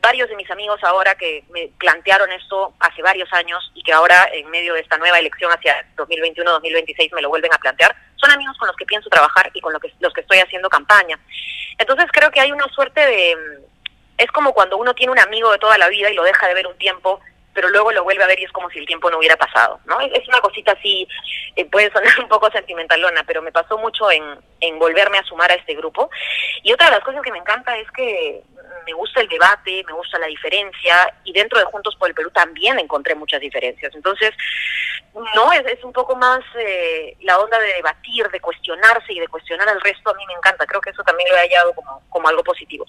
varios 0.00 0.28
de 0.28 0.36
mis 0.36 0.50
amigos 0.50 0.82
ahora 0.84 1.14
que 1.14 1.44
me 1.50 1.68
plantearon 1.78 2.30
esto 2.32 2.72
hace 2.78 3.02
varios 3.02 3.30
años 3.32 3.70
y 3.74 3.82
que 3.82 3.92
ahora 3.92 4.28
en 4.32 4.48
medio 4.50 4.74
de 4.74 4.80
esta 4.80 4.96
nueva 4.98 5.18
elección 5.18 5.50
hacia 5.52 5.84
2021-2026 5.96 7.14
me 7.14 7.22
lo 7.22 7.28
vuelven 7.28 7.52
a 7.52 7.58
plantear, 7.58 7.94
son 8.16 8.30
amigos 8.30 8.56
con 8.58 8.68
los 8.68 8.76
que 8.76 8.86
pienso 8.86 9.10
trabajar 9.10 9.50
y 9.52 9.60
con 9.60 9.72
los 9.72 9.82
que, 9.82 9.92
los 10.00 10.12
que 10.12 10.20
estoy 10.20 10.38
haciendo 10.38 10.68
campaña. 10.68 11.18
Entonces, 11.78 12.06
creo 12.12 12.30
que 12.30 12.40
hay 12.40 12.52
una 12.52 12.66
suerte 12.68 13.00
de... 13.00 13.36
Es 14.16 14.30
como 14.30 14.52
cuando 14.52 14.76
uno 14.76 14.94
tiene 14.94 15.12
un 15.12 15.18
amigo 15.18 15.50
de 15.50 15.58
toda 15.58 15.76
la 15.76 15.88
vida 15.88 16.08
y 16.08 16.14
lo 16.14 16.22
deja 16.22 16.46
de 16.46 16.54
ver 16.54 16.68
un 16.68 16.78
tiempo 16.78 17.20
pero 17.54 17.70
luego 17.70 17.92
lo 17.92 18.04
vuelve 18.04 18.24
a 18.24 18.26
ver 18.26 18.40
y 18.40 18.44
es 18.44 18.52
como 18.52 18.68
si 18.70 18.80
el 18.80 18.86
tiempo 18.86 19.10
no 19.10 19.18
hubiera 19.18 19.36
pasado, 19.36 19.80
¿no? 19.86 20.00
Es, 20.00 20.26
una 20.28 20.40
cosita 20.40 20.72
así, 20.72 21.06
eh, 21.56 21.64
puede 21.64 21.90
sonar 21.92 22.18
un 22.20 22.28
poco 22.28 22.50
sentimentalona, 22.50 23.22
pero 23.24 23.40
me 23.40 23.52
pasó 23.52 23.78
mucho 23.78 24.10
en, 24.10 24.22
en 24.60 24.78
volverme 24.78 25.18
a 25.18 25.24
sumar 25.24 25.50
a 25.50 25.54
este 25.54 25.74
grupo. 25.74 26.10
Y 26.62 26.72
otra 26.72 26.86
de 26.86 26.96
las 26.96 27.04
cosas 27.04 27.22
que 27.22 27.32
me 27.32 27.38
encanta 27.38 27.76
es 27.78 27.90
que 27.92 28.42
me 28.84 28.92
gusta 28.92 29.20
el 29.20 29.28
debate, 29.28 29.84
me 29.86 29.92
gusta 29.92 30.18
la 30.18 30.26
diferencia, 30.26 31.14
y 31.24 31.32
dentro 31.32 31.58
de 31.58 31.64
Juntos 31.66 31.96
por 31.96 32.08
el 32.08 32.14
Perú 32.14 32.30
también 32.30 32.78
encontré 32.78 33.14
muchas 33.14 33.40
diferencias. 33.40 33.94
Entonces, 33.94 34.34
no, 35.34 35.52
es, 35.52 35.64
es 35.66 35.82
un 35.84 35.92
poco 35.92 36.16
más 36.16 36.40
eh, 36.58 37.16
la 37.22 37.38
onda 37.38 37.58
de 37.60 37.74
debatir, 37.74 38.28
de 38.30 38.40
cuestionarse 38.40 39.12
y 39.12 39.20
de 39.20 39.28
cuestionar 39.28 39.68
al 39.68 39.80
resto, 39.80 40.10
a 40.10 40.14
mí 40.14 40.24
me 40.26 40.34
encanta, 40.34 40.66
creo 40.66 40.80
que 40.80 40.90
eso 40.90 41.02
también 41.04 41.28
lo 41.30 41.36
he 41.36 41.40
hallado 41.40 41.72
como, 41.74 42.02
como 42.10 42.28
algo 42.28 42.42
positivo. 42.42 42.84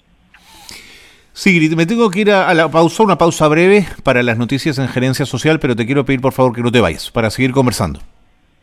Sigrid, 1.36 1.74
me 1.74 1.84
tengo 1.84 2.10
que 2.10 2.20
ir 2.20 2.30
a, 2.30 2.54
la 2.54 2.70
pausa, 2.70 3.02
una 3.02 3.18
pausa 3.18 3.46
breve 3.46 3.86
para 4.02 4.22
las 4.22 4.38
noticias 4.38 4.78
en 4.78 4.88
gerencia 4.88 5.26
social, 5.26 5.60
pero 5.60 5.76
te 5.76 5.84
quiero 5.84 6.02
pedir 6.02 6.22
por 6.22 6.32
favor 6.32 6.54
que 6.54 6.62
no 6.62 6.72
te 6.72 6.80
vayas 6.80 7.10
para 7.10 7.30
seguir 7.30 7.52
conversando. 7.52 8.00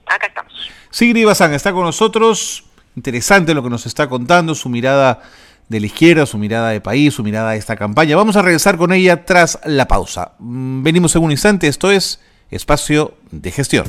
Acá 0.07 0.25
estamos. 0.25 0.53
Sigrid 0.89 1.23
Bazán 1.23 1.53
está 1.53 1.71
con 1.71 1.83
nosotros. 1.83 2.63
Interesante 2.95 3.53
lo 3.53 3.61
que 3.61 3.69
nos 3.69 3.85
está 3.85 4.09
contando, 4.09 4.55
su 4.55 4.69
mirada 4.69 5.21
de 5.69 5.79
la 5.81 5.85
izquierda, 5.85 6.25
su 6.25 6.39
mirada 6.39 6.69
de 6.69 6.81
país, 6.81 7.13
su 7.13 7.21
mirada 7.21 7.51
de 7.51 7.57
esta 7.57 7.75
campaña. 7.75 8.15
Vamos 8.15 8.37
a 8.37 8.41
regresar 8.41 8.75
con 8.75 8.91
ella 8.91 9.23
tras 9.23 9.59
la 9.65 9.87
pausa. 9.87 10.31
Mm, 10.39 10.81
venimos 10.81 11.15
en 11.15 11.21
un 11.21 11.29
instante, 11.29 11.67
esto 11.67 11.91
es 11.91 12.21
Espacio 12.49 13.13
de 13.29 13.51
Gestión. 13.51 13.85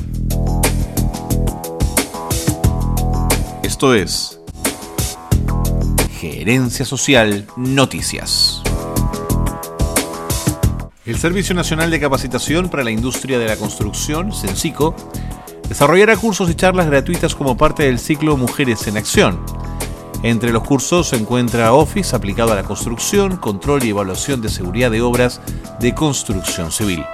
Esto 3.63 3.95
es 3.95 4.39
Gerencia 6.19 6.85
Social 6.85 7.47
Noticias. 7.57 8.54
El 11.05 11.17
Servicio 11.19 11.53
Nacional 11.53 11.91
de 11.91 11.99
Capacitación 11.99 12.67
para 12.67 12.83
la 12.83 12.89
Industria 12.89 13.37
de 13.37 13.45
la 13.45 13.57
Construcción, 13.57 14.33
CENSICO, 14.33 14.95
desarrollará 15.69 16.17
cursos 16.17 16.49
y 16.49 16.55
charlas 16.55 16.87
gratuitas 16.87 17.35
como 17.35 17.55
parte 17.55 17.83
del 17.83 17.99
ciclo 17.99 18.37
Mujeres 18.37 18.87
en 18.87 18.97
Acción. 18.97 19.39
Entre 20.23 20.51
los 20.51 20.63
cursos 20.63 21.09
se 21.09 21.17
encuentra 21.17 21.73
Office 21.73 22.15
aplicado 22.15 22.53
a 22.53 22.55
la 22.55 22.63
construcción, 22.63 23.37
control 23.37 23.83
y 23.83 23.89
evaluación 23.89 24.41
de 24.41 24.49
seguridad 24.49 24.89
de 24.89 25.03
obras 25.03 25.41
de 25.79 25.93
construcción 25.93 26.71
civil. 26.71 27.05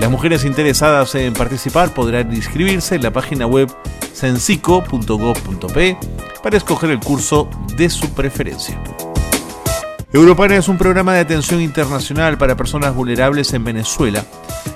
Las 0.00 0.08
mujeres 0.08 0.44
interesadas 0.44 1.16
en 1.16 1.32
participar 1.32 1.92
podrán 1.92 2.32
inscribirse 2.32 2.94
en 2.94 3.02
la 3.02 3.12
página 3.12 3.48
web 3.48 3.68
censico.gov.p 4.14 5.98
para 6.44 6.56
escoger 6.56 6.90
el 6.90 7.00
curso 7.00 7.48
de 7.76 7.90
su 7.90 8.08
preferencia. 8.10 8.80
Europana 10.12 10.56
es 10.56 10.68
un 10.68 10.78
programa 10.78 11.14
de 11.14 11.20
atención 11.20 11.60
internacional 11.60 12.38
para 12.38 12.56
personas 12.56 12.94
vulnerables 12.94 13.52
en 13.52 13.64
Venezuela, 13.64 14.24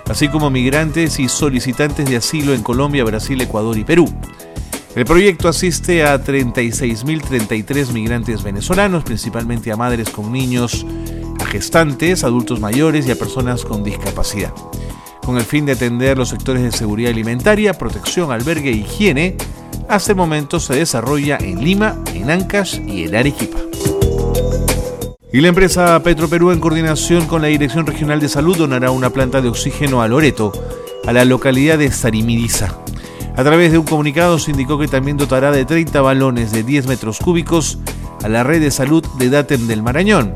así 0.08 0.28
como 0.28 0.50
migrantes 0.50 1.20
y 1.20 1.28
solicitantes 1.28 2.10
de 2.10 2.16
asilo 2.16 2.52
en 2.52 2.62
Colombia, 2.62 3.04
Brasil, 3.04 3.40
Ecuador 3.40 3.78
y 3.78 3.84
Perú. 3.84 4.12
El 4.96 5.04
proyecto 5.04 5.49
asiste 5.49 6.02
a 6.02 6.22
36.033 6.22 7.92
migrantes 7.92 8.42
venezolanos, 8.42 9.04
principalmente 9.04 9.70
a 9.70 9.76
madres 9.76 10.10
con 10.10 10.32
niños, 10.32 10.84
a 11.40 11.46
gestantes, 11.46 12.25
adultos 12.25 12.58
mayores 12.58 13.06
y 13.06 13.12
a 13.12 13.16
personas 13.16 13.64
con 13.64 13.84
discapacidad. 13.84 14.52
Con 15.25 15.37
el 15.37 15.44
fin 15.44 15.64
de 15.64 15.72
atender 15.72 16.18
los 16.18 16.30
sectores 16.30 16.64
de 16.64 16.72
seguridad 16.72 17.12
alimentaria, 17.12 17.75
protección, 17.75 18.32
albergue 18.32 18.70
e 18.70 18.78
higiene, 18.78 19.37
hasta 19.88 20.10
el 20.10 20.16
momento 20.16 20.58
se 20.58 20.75
desarrolla 20.75 21.38
en 21.40 21.62
Lima, 21.62 21.96
en 22.14 22.30
Ancash 22.30 22.80
y 22.84 23.04
en 23.04 23.14
Arequipa. 23.14 23.69
Y 25.32 25.40
la 25.40 25.49
empresa 25.49 26.02
Petroperú, 26.02 26.50
en 26.50 26.58
coordinación 26.58 27.26
con 27.26 27.40
la 27.40 27.49
Dirección 27.49 27.87
Regional 27.87 28.18
de 28.18 28.28
Salud, 28.28 28.56
donará 28.56 28.90
una 28.90 29.10
planta 29.10 29.40
de 29.40 29.49
oxígeno 29.49 30.02
a 30.02 30.08
Loreto, 30.08 30.50
a 31.06 31.12
la 31.12 31.25
localidad 31.25 31.78
de 31.78 31.92
Sarimiriza. 31.92 32.76
A 33.37 33.44
través 33.44 33.70
de 33.70 33.78
un 33.78 33.87
comunicado 33.87 34.40
se 34.40 34.50
indicó 34.50 34.76
que 34.76 34.88
también 34.88 35.16
dotará 35.16 35.52
de 35.52 35.64
30 35.64 36.00
balones 36.00 36.50
de 36.50 36.64
10 36.64 36.88
metros 36.88 37.20
cúbicos 37.20 37.78
a 38.25 38.28
la 38.28 38.42
red 38.42 38.60
de 38.60 38.72
salud 38.72 39.04
de 39.18 39.30
Datem 39.30 39.68
del 39.68 39.84
Marañón, 39.84 40.34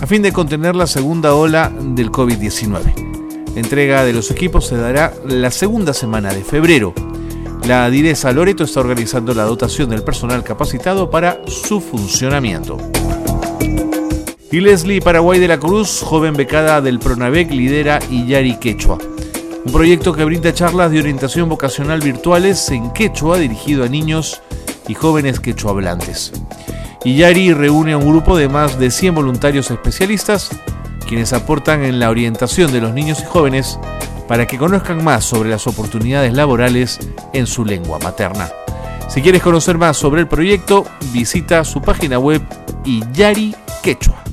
a 0.00 0.06
fin 0.06 0.22
de 0.22 0.32
contener 0.32 0.74
la 0.74 0.86
segunda 0.86 1.34
ola 1.34 1.70
del 1.78 2.10
COVID-19. 2.10 3.52
La 3.54 3.60
entrega 3.60 4.04
de 4.04 4.14
los 4.14 4.30
equipos 4.30 4.66
se 4.66 4.76
dará 4.76 5.12
la 5.26 5.50
segunda 5.50 5.92
semana 5.92 6.32
de 6.32 6.42
febrero. 6.44 6.94
La 7.66 7.90
Direza 7.90 8.32
Loreto 8.32 8.64
está 8.64 8.80
organizando 8.80 9.34
la 9.34 9.44
dotación 9.44 9.90
del 9.90 10.02
personal 10.02 10.42
capacitado 10.42 11.10
para 11.10 11.42
su 11.46 11.82
funcionamiento. 11.82 12.78
Y 14.52 14.58
Leslie 14.58 15.00
Paraguay 15.00 15.38
de 15.38 15.46
la 15.46 15.60
Cruz, 15.60 16.02
joven 16.02 16.34
becada 16.34 16.80
del 16.80 16.98
Pronavec, 16.98 17.52
lidera 17.52 18.00
Iyari 18.10 18.56
Quechua, 18.56 18.98
un 19.64 19.72
proyecto 19.72 20.12
que 20.12 20.24
brinda 20.24 20.52
charlas 20.52 20.90
de 20.90 20.98
orientación 20.98 21.48
vocacional 21.48 22.00
virtuales 22.00 22.68
en 22.70 22.90
quechua 22.90 23.38
dirigido 23.38 23.84
a 23.84 23.88
niños 23.88 24.42
y 24.88 24.94
jóvenes 24.94 25.38
quechuahablantes. 25.38 26.32
Iyari 27.04 27.52
reúne 27.52 27.92
a 27.92 27.98
un 27.98 28.08
grupo 28.08 28.36
de 28.36 28.48
más 28.48 28.76
de 28.76 28.90
100 28.90 29.14
voluntarios 29.14 29.70
especialistas 29.70 30.50
quienes 31.06 31.32
aportan 31.32 31.84
en 31.84 32.00
la 32.00 32.10
orientación 32.10 32.72
de 32.72 32.80
los 32.80 32.92
niños 32.92 33.20
y 33.20 33.26
jóvenes 33.26 33.78
para 34.26 34.48
que 34.48 34.58
conozcan 34.58 35.04
más 35.04 35.24
sobre 35.24 35.48
las 35.50 35.68
oportunidades 35.68 36.32
laborales 36.34 36.98
en 37.32 37.46
su 37.46 37.64
lengua 37.64 38.00
materna. 38.00 38.48
Si 39.08 39.22
quieres 39.22 39.42
conocer 39.42 39.78
más 39.78 39.96
sobre 39.96 40.22
el 40.22 40.28
proyecto, 40.28 40.84
visita 41.12 41.62
su 41.64 41.80
página 41.80 42.18
web 42.18 42.42
Iyari 42.84 43.54
Quechua. 43.82 44.29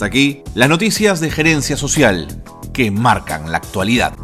Hasta 0.00 0.06
aquí 0.06 0.42
las 0.54 0.70
noticias 0.70 1.20
de 1.20 1.30
gerencia 1.30 1.76
social 1.76 2.26
que 2.72 2.90
marcan 2.90 3.52
la 3.52 3.58
actualidad. 3.58 4.14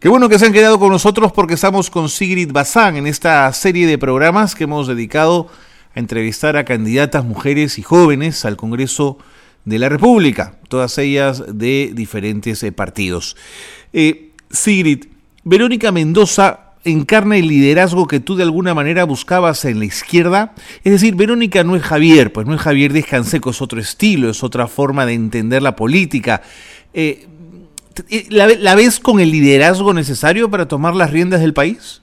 Qué 0.00 0.08
bueno 0.08 0.28
que 0.28 0.40
se 0.40 0.46
han 0.46 0.52
quedado 0.52 0.80
con 0.80 0.90
nosotros 0.90 1.30
porque 1.30 1.54
estamos 1.54 1.88
con 1.88 2.08
Sigrid 2.08 2.50
Bazán 2.50 2.96
en 2.96 3.06
esta 3.06 3.52
serie 3.52 3.86
de 3.86 3.96
programas 3.96 4.56
que 4.56 4.64
hemos 4.64 4.88
dedicado 4.88 5.46
a 5.94 6.00
entrevistar 6.00 6.56
a 6.56 6.64
candidatas 6.64 7.24
mujeres 7.24 7.78
y 7.78 7.82
jóvenes 7.82 8.44
al 8.44 8.56
Congreso 8.56 9.18
de 9.64 9.78
la 9.78 9.88
República, 9.88 10.56
todas 10.66 10.98
ellas 10.98 11.44
de 11.46 11.92
diferentes 11.94 12.60
eh, 12.64 12.72
partidos. 12.72 13.36
Eh, 13.92 14.32
Sigrid, 14.50 15.04
Verónica 15.44 15.92
Mendoza 15.92 16.63
encarna 16.84 17.36
el 17.36 17.48
liderazgo 17.48 18.06
que 18.06 18.20
tú 18.20 18.36
de 18.36 18.42
alguna 18.42 18.74
manera 18.74 19.04
buscabas 19.04 19.64
en 19.64 19.78
la 19.78 19.84
izquierda? 19.84 20.54
Es 20.84 20.92
decir, 20.92 21.14
Verónica 21.14 21.64
no 21.64 21.76
es 21.76 21.82
Javier, 21.82 22.32
pues 22.32 22.46
no 22.46 22.54
es 22.54 22.60
Javier 22.60 22.92
Descanseco, 22.92 23.50
es 23.50 23.62
otro 23.62 23.80
estilo, 23.80 24.30
es 24.30 24.42
otra 24.42 24.66
forma 24.66 25.06
de 25.06 25.14
entender 25.14 25.62
la 25.62 25.76
política. 25.76 26.42
Eh, 26.92 27.26
¿la, 28.30 28.46
¿La 28.46 28.74
ves 28.74 29.00
con 29.00 29.20
el 29.20 29.30
liderazgo 29.30 29.92
necesario 29.92 30.50
para 30.50 30.68
tomar 30.68 30.94
las 30.94 31.10
riendas 31.10 31.40
del 31.40 31.54
país? 31.54 32.02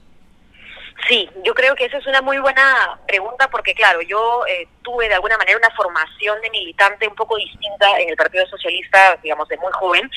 Sí, 1.08 1.28
yo 1.44 1.54
creo 1.54 1.74
que 1.74 1.86
esa 1.86 1.98
es 1.98 2.06
una 2.06 2.22
muy 2.22 2.38
buena 2.38 2.62
pregunta 3.06 3.48
porque, 3.50 3.74
claro, 3.74 4.00
yo 4.02 4.44
eh, 4.46 4.68
tuve 4.82 5.08
de 5.08 5.14
alguna 5.14 5.38
manera 5.38 5.58
una 5.58 5.70
formación 5.74 6.40
de 6.40 6.50
militante 6.50 7.08
un 7.08 7.14
poco 7.14 7.36
distinta 7.36 7.98
en 7.98 8.08
el 8.08 8.16
Partido 8.16 8.46
Socialista, 8.46 9.18
digamos, 9.22 9.48
de 9.48 9.56
muy 9.58 9.72
joven, 9.72 10.10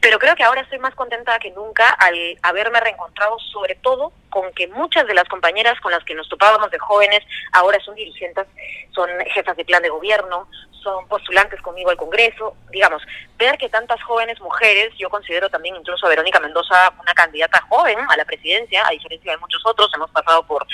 pero 0.00 0.18
creo 0.18 0.34
que 0.36 0.44
ahora 0.44 0.60
estoy 0.60 0.78
más 0.78 0.94
contenta 0.94 1.38
que 1.38 1.50
nunca 1.50 1.88
al 1.90 2.38
haberme 2.42 2.80
reencontrado, 2.80 3.38
sobre 3.52 3.74
todo 3.76 4.12
con 4.30 4.52
que 4.52 4.68
muchas 4.68 5.06
de 5.06 5.14
las 5.14 5.28
compañeras 5.28 5.78
con 5.80 5.92
las 5.92 6.04
que 6.04 6.14
nos 6.14 6.28
topábamos 6.28 6.70
de 6.70 6.78
jóvenes 6.78 7.20
ahora 7.52 7.78
son 7.80 7.94
dirigentes, 7.94 8.46
son 8.94 9.08
jefas 9.26 9.56
de 9.56 9.64
plan 9.64 9.82
de 9.82 9.88
gobierno, 9.88 10.48
son 10.82 11.06
postulantes 11.08 11.60
conmigo 11.60 11.90
al 11.90 11.96
Congreso, 11.96 12.56
digamos, 12.70 13.02
ver 13.36 13.56
que 13.58 13.68
tantas 13.68 14.02
jóvenes 14.02 14.40
mujeres, 14.40 14.92
yo 14.98 15.08
considero 15.10 15.48
también 15.48 15.76
incluso 15.76 16.06
a 16.06 16.08
Verónica 16.08 16.40
Mendoza 16.40 16.92
una 17.00 17.12
candidata 17.14 17.60
joven 17.68 17.98
a 18.08 18.16
la 18.16 18.24
presidencia, 18.24 18.86
a 18.86 18.90
diferencia 18.90 19.32
de 19.32 19.38
muchos 19.38 19.62
otros, 19.64 19.90
hemos 19.94 20.10
pasado 20.10 20.42
por, 20.44 20.66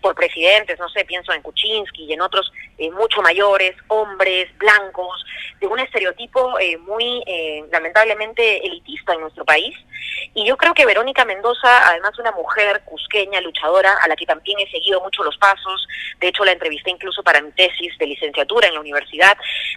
por 0.00 0.14
presidentes, 0.14 0.78
no 0.78 0.88
sé, 0.88 1.04
pienso 1.04 1.32
en 1.32 1.42
Kuczynski 1.42 2.04
y 2.04 2.12
en 2.12 2.20
otros 2.20 2.52
eh, 2.78 2.90
mucho 2.94 3.22
mayores, 3.22 3.74
hombres, 3.88 4.48
blancos, 4.58 5.24
de 5.60 5.66
un 5.66 5.78
estereotipo 5.78 6.58
eh, 6.58 6.76
muy 6.78 7.22
eh, 7.26 7.64
lamentablemente 7.70 8.66
elitista 8.66 9.14
en 9.14 9.20
nuestro 9.20 9.44
país. 9.44 9.76
Y 10.34 10.44
yo 10.46 10.56
creo 10.56 10.74
que 10.74 10.86
Verónica 10.86 11.24
Mendoza, 11.24 11.88
además 11.88 12.18
una 12.18 12.32
mujer 12.32 12.82
cusqueña, 12.84 13.40
luchadora, 13.40 13.94
a 14.02 14.08
la 14.08 14.16
que 14.16 14.26
también 14.26 14.58
he 14.58 14.70
seguido 14.70 15.00
mucho 15.00 15.22
los 15.22 15.36
pasos, 15.38 15.86
de 16.20 16.28
hecho 16.28 16.44
la 16.44 16.52
entrevisté 16.52 16.90
incluso 16.90 17.22
para 17.22 17.40
mi 17.40 17.52
tesis 17.52 17.96
de 17.98 18.06
licenciatura 18.06 18.68
en 18.68 18.74
la 18.74 18.80
universidad, 18.80 19.36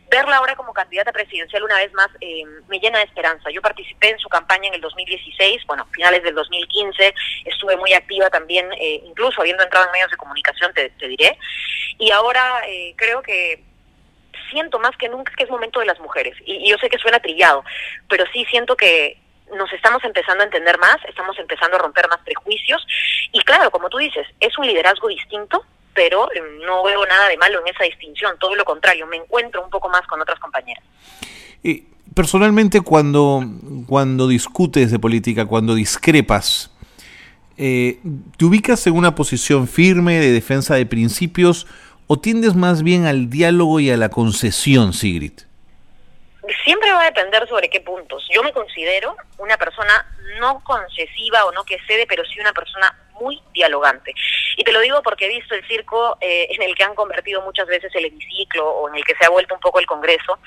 verla 0.10 0.38
ahora 0.38 0.56
como 0.56 0.74
candidata 0.74 1.12
presidencial 1.12 1.64
una 1.64 1.76
vez 1.76 1.94
más 1.94 2.10
eh, 2.22 2.44
me 2.68 2.80
llena 2.80 3.00
de 3.00 3.06
esperanza. 3.06 3.50
Yo 3.52 3.62
participé 3.62 4.10
en 4.10 4.20
su 4.20 4.30
campaña 4.30 4.68
en 4.68 4.76
el 4.76 4.82
2016, 4.82 5.66
bueno, 5.68 5.86
finales 5.92 6.24
del 6.24 6.36
2015, 6.36 7.14
estuve 7.46 7.78
muy 7.78 7.94
activa 7.94 8.30
también, 8.30 8.72
eh, 8.74 9.02
incluso 9.06 9.42
habiendo 9.42 9.64
entrado 9.64 9.86
en 9.86 9.92
medios 9.92 10.12
de 10.12 10.18
comunicación, 10.18 10.74
te, 10.74 11.08
diré, 11.08 11.38
y 12.00 12.12
ahora 12.12 12.62
eh, 12.68 12.94
creo 13.08 13.22
que 13.22 13.64
siento 14.52 14.80
más 14.80 14.96
que 14.98 15.08
nunca 15.08 15.32
que 15.38 15.46
es 15.46 15.50
momento 15.50 15.80
de 15.80 15.86
las 15.86 16.00
mujeres. 16.00 16.36
Y, 16.46 16.70
yo 16.70 16.78
sé 16.78 16.90
que 16.90 16.98
suena 16.98 17.20
trillado, 17.20 17.64
pero 18.10 18.26
sí 18.34 18.46
siento 18.50 18.76
que 18.76 19.18
nos 19.56 19.72
estamos 19.72 20.04
empezando 20.04 20.44
a 20.44 20.46
entender 20.46 20.78
más, 20.78 20.98
estamos 21.08 21.40
empezando 21.40 21.78
a 21.78 21.80
romper 21.80 22.08
más 22.10 22.20
prejuicios. 22.26 22.86
Y 23.32 23.40
claro, 23.42 23.72
como 23.72 23.90
tú 23.90 23.98
dices, 23.98 24.28
es 24.42 24.58
un 24.58 24.68
liderazgo 24.68 25.08
distinto, 25.08 25.64
pero 25.94 26.30
eh, 26.34 26.42
no 26.66 26.84
veo 26.84 27.06
nada 27.06 27.30
de 27.30 27.38
malo 27.38 27.62
en 27.62 27.74
esa 27.74 27.86
distinción, 27.86 28.38
todo 28.40 28.56
lo 28.56 28.66
contrario, 28.66 29.08
me 29.08 29.16
encuentro 29.16 29.64
un 29.64 29.70
poco 29.70 29.88
más 29.88 30.06
con 30.06 30.22
otras 30.22 30.40
compañeras. 30.40 30.84
Y 31.64 31.86
personalmente, 32.14 32.82
cuando, 32.82 33.42
cuando 33.88 34.28
discutes 34.28 34.92
de 34.92 35.00
política, 35.00 35.46
cuando 35.46 35.76
discrepas, 35.76 36.72
eh, 37.56 38.00
¿te 38.38 38.46
ubicas 38.46 38.86
en 38.86 38.96
una 38.96 39.16
posición 39.16 39.68
firme 39.68 40.20
de 40.20 40.32
defensa 40.32 40.76
de 40.76 40.86
principios 40.86 41.68
o 42.08 42.18
tiendes 42.18 42.56
más 42.56 42.84
bien 42.84 43.06
al 43.06 43.30
diálogo 43.30 43.80
y 43.80 43.92
a 43.92 43.98
la 43.98 44.10
concesión, 44.10 44.94
Sigrid? 44.94 45.34
Siempre 46.64 46.92
va 46.92 47.02
a 47.02 47.06
depender 47.06 47.48
sobre 47.48 47.70
qué 47.70 47.82
puntos. 47.82 48.26
Yo 48.34 48.42
me 48.44 48.54
considero 48.54 49.16
una 49.38 49.58
persona 49.58 50.06
no 50.40 50.64
concesiva 50.64 51.46
o 51.46 51.52
no 51.52 51.64
que 51.66 51.78
cede, 51.86 52.06
pero 52.08 52.24
sí 52.26 52.40
una 52.40 52.54
persona 52.54 52.96
muy 53.20 53.42
dialogante. 53.54 54.14
Y 54.56 54.64
te 54.64 54.72
lo 54.72 54.80
digo 54.80 55.02
porque 55.04 55.26
he 55.26 55.30
visto 55.30 55.56
el 55.56 55.66
circo 55.68 56.18
eh, 56.22 56.48
en 56.50 56.62
el 56.62 56.76
que 56.76 56.84
han 56.84 56.96
convertido 56.96 57.42
muchas 57.42 57.68
veces 57.68 57.94
el 57.96 58.06
hemiciclo 58.06 58.68
o 58.68 58.90
en 58.90 58.96
el 58.96 59.04
que 59.04 59.16
se 59.16 59.26
ha 59.26 59.30
vuelto 59.30 59.54
un 59.54 59.60
poco 59.60 59.80
el 59.80 59.86
Congreso. 59.86 60.40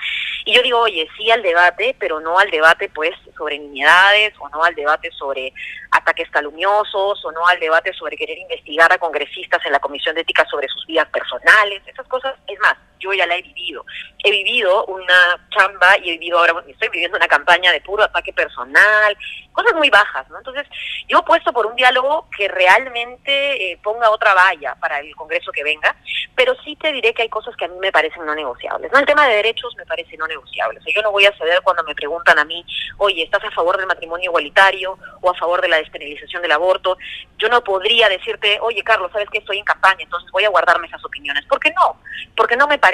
Y 0.44 0.54
yo 0.54 0.62
digo, 0.62 0.80
oye, 0.80 1.08
sí 1.16 1.30
al 1.30 1.42
debate, 1.42 1.94
pero 1.98 2.20
no 2.20 2.38
al 2.38 2.50
debate 2.50 2.88
pues 2.88 3.12
sobre 3.36 3.58
niñedades 3.58 4.34
o 4.38 4.48
no 4.48 4.64
al 4.64 4.74
debate 4.74 5.10
sobre 5.12 5.52
ataques 5.90 6.30
calumniosos 6.30 7.24
o 7.24 7.32
no 7.32 7.46
al 7.46 7.60
debate 7.60 7.92
sobre 7.92 8.16
querer 8.16 8.38
investigar 8.38 8.92
a 8.92 8.98
congresistas 8.98 9.64
en 9.64 9.72
la 9.72 9.80
Comisión 9.80 10.14
de 10.14 10.22
Ética 10.22 10.46
sobre 10.50 10.68
sus 10.68 10.86
vidas 10.86 11.08
personales. 11.08 11.82
Esas 11.86 12.06
cosas, 12.08 12.34
es 12.46 12.58
más, 12.60 12.76
yo 13.00 13.12
ya 13.12 13.26
la 13.26 13.36
he 13.36 13.42
vivido. 13.42 13.84
He 14.22 14.30
vivido 14.30 14.84
una 14.86 15.48
chamba 15.50 15.98
y 15.98 16.10
he 16.10 16.12
vivido 16.12 16.38
ahora, 16.38 16.62
estoy 16.68 16.88
viviendo 16.90 17.16
una 17.16 17.26
campaña 17.26 17.72
de 17.72 17.80
puro 17.80 18.04
ataque 18.04 18.32
personal, 18.32 19.16
cosas 19.52 19.74
muy 19.74 19.90
bajas, 19.90 20.28
¿no? 20.30 20.38
Entonces, 20.38 20.66
yo 21.08 21.18
he 21.18 21.22
puesto 21.22 21.52
por 21.52 21.66
un 21.66 21.74
diálogo 21.74 22.28
que 22.36 22.48
realmente 22.48 23.72
eh, 23.72 23.78
ponga 23.82 24.10
otra 24.10 24.34
valla 24.34 24.74
para 24.76 25.00
el 25.00 25.14
Congreso 25.16 25.50
que 25.52 25.64
venga, 25.64 25.96
pero 26.34 26.54
sí 26.64 26.76
te 26.76 26.92
diré 26.92 27.12
que 27.12 27.22
hay 27.22 27.28
cosas 27.28 27.56
que 27.56 27.64
a 27.64 27.68
mí 27.68 27.76
me 27.80 27.92
parecen 27.92 28.24
no 28.24 28.34
negociables. 28.34 28.90
¿no? 28.92 28.98
El 28.98 29.06
tema 29.06 29.26
de 29.26 29.36
derechos 29.36 29.74
me 29.76 29.86
parece 29.86 30.16
no 30.16 30.26
negociable. 30.26 30.78
O 30.78 30.82
sea, 30.82 30.94
yo 30.94 31.02
no 31.02 31.10
voy 31.10 31.26
a 31.26 31.36
ceder 31.36 31.60
cuando 31.62 31.82
me 31.84 31.94
preguntan 31.94 32.38
a 32.38 32.44
mí, 32.44 32.64
oye, 32.98 33.22
¿estás 33.22 33.44
a 33.44 33.50
favor 33.50 33.76
del 33.76 33.86
matrimonio 33.86 34.30
igualitario 34.30 34.98
o 35.20 35.30
a 35.30 35.34
favor 35.34 35.60
de 35.60 35.68
la 35.68 35.78
despenalización 35.78 36.42
del 36.42 36.52
aborto? 36.52 36.96
Yo 37.38 37.48
no 37.48 37.62
podría 37.64 38.08
decirte, 38.08 38.58
oye, 38.60 38.82
Carlos, 38.82 39.10
sabes 39.12 39.28
que 39.30 39.38
estoy 39.38 39.58
en 39.58 39.64
campaña, 39.64 40.02
entonces 40.02 40.30
voy 40.30 40.44
a 40.44 40.50
guardarme 40.50 40.86
esas 40.86 41.04
opiniones. 41.04 41.44
¿Por 41.46 41.58
qué 41.58 41.72
no? 41.72 42.00
Porque 42.36 42.56
no 42.56 42.66
me 42.66 42.78
parece. 42.78 42.89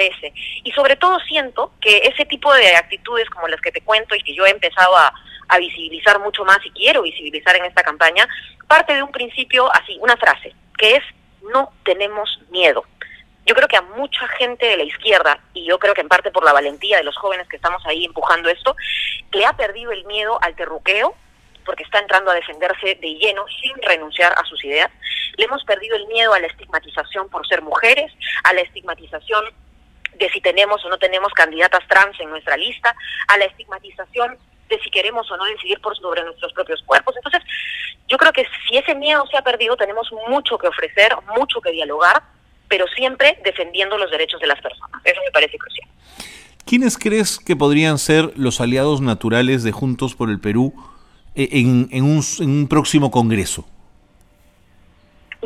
Y 0.63 0.71
sobre 0.71 0.95
todo 0.95 1.19
siento 1.21 1.71
que 1.81 1.97
ese 1.99 2.25
tipo 2.25 2.53
de 2.53 2.75
actitudes 2.75 3.29
como 3.29 3.47
las 3.47 3.61
que 3.61 3.71
te 3.71 3.81
cuento 3.81 4.15
y 4.15 4.23
que 4.23 4.33
yo 4.33 4.45
he 4.45 4.49
empezado 4.49 4.95
a, 4.97 5.13
a 5.47 5.57
visibilizar 5.57 6.19
mucho 6.19 6.43
más 6.45 6.59
y 6.65 6.71
quiero 6.71 7.01
visibilizar 7.01 7.55
en 7.55 7.65
esta 7.65 7.83
campaña, 7.83 8.27
parte 8.67 8.93
de 8.93 9.03
un 9.03 9.11
principio 9.11 9.73
así, 9.73 9.97
una 10.01 10.17
frase, 10.17 10.53
que 10.77 10.95
es 10.95 11.03
no 11.51 11.71
tenemos 11.83 12.39
miedo. 12.49 12.83
Yo 13.45 13.55
creo 13.55 13.67
que 13.69 13.77
a 13.77 13.81
mucha 13.81 14.27
gente 14.27 14.65
de 14.65 14.77
la 14.77 14.83
izquierda, 14.83 15.39
y 15.53 15.65
yo 15.65 15.79
creo 15.79 15.93
que 15.93 16.01
en 16.01 16.09
parte 16.09 16.31
por 16.31 16.43
la 16.43 16.51
valentía 16.51 16.97
de 16.97 17.03
los 17.03 17.15
jóvenes 17.15 17.47
que 17.47 17.55
estamos 17.55 17.81
ahí 17.85 18.03
empujando 18.03 18.49
esto, 18.49 18.75
le 19.31 19.45
ha 19.45 19.53
perdido 19.53 19.91
el 19.93 20.03
miedo 20.05 20.37
al 20.41 20.55
terruqueo, 20.55 21.15
porque 21.65 21.83
está 21.83 21.99
entrando 21.99 22.31
a 22.31 22.35
defenderse 22.35 22.95
de 22.95 23.15
lleno 23.15 23.45
sin 23.61 23.73
renunciar 23.81 24.33
a 24.37 24.43
sus 24.45 24.63
ideas. 24.65 24.89
Le 25.37 25.45
hemos 25.45 25.63
perdido 25.63 25.95
el 25.95 26.07
miedo 26.07 26.33
a 26.33 26.39
la 26.39 26.47
estigmatización 26.47 27.29
por 27.29 27.47
ser 27.47 27.61
mujeres, 27.61 28.11
a 28.43 28.53
la 28.53 28.61
estigmatización 28.61 29.45
de 30.17 30.29
si 30.29 30.41
tenemos 30.41 30.83
o 30.85 30.89
no 30.89 30.97
tenemos 30.97 31.31
candidatas 31.33 31.87
trans 31.87 32.19
en 32.19 32.29
nuestra 32.29 32.57
lista, 32.57 32.95
a 33.27 33.37
la 33.37 33.45
estigmatización 33.45 34.37
de 34.69 34.79
si 34.79 34.89
queremos 34.89 35.29
o 35.31 35.37
no 35.37 35.45
decidir 35.45 35.79
por 35.79 35.95
sobre 35.97 36.23
nuestros 36.23 36.51
propios 36.53 36.81
cuerpos. 36.83 37.15
Entonces, 37.15 37.41
yo 38.07 38.17
creo 38.17 38.31
que 38.31 38.45
si 38.67 38.77
ese 38.77 38.95
miedo 38.95 39.25
se 39.27 39.37
ha 39.37 39.41
perdido, 39.41 39.75
tenemos 39.77 40.09
mucho 40.27 40.57
que 40.57 40.67
ofrecer, 40.67 41.15
mucho 41.37 41.61
que 41.61 41.71
dialogar, 41.71 42.23
pero 42.67 42.85
siempre 42.87 43.39
defendiendo 43.43 43.97
los 43.97 44.11
derechos 44.11 44.39
de 44.39 44.47
las 44.47 44.61
personas. 44.61 45.01
Eso 45.03 45.21
me 45.25 45.31
parece 45.31 45.57
crucial. 45.57 45.89
¿Quiénes 46.65 46.97
crees 46.97 47.39
que 47.39 47.55
podrían 47.55 47.97
ser 47.97 48.33
los 48.35 48.59
aliados 48.59 48.99
naturales 48.99 49.63
de 49.63 49.71
Juntos 49.71 50.15
por 50.15 50.29
el 50.29 50.41
Perú 50.41 50.73
eh, 51.33 51.47
en, 51.51 52.03
un 52.03 52.67
próximo 52.67 53.09
Congreso? 53.09 53.65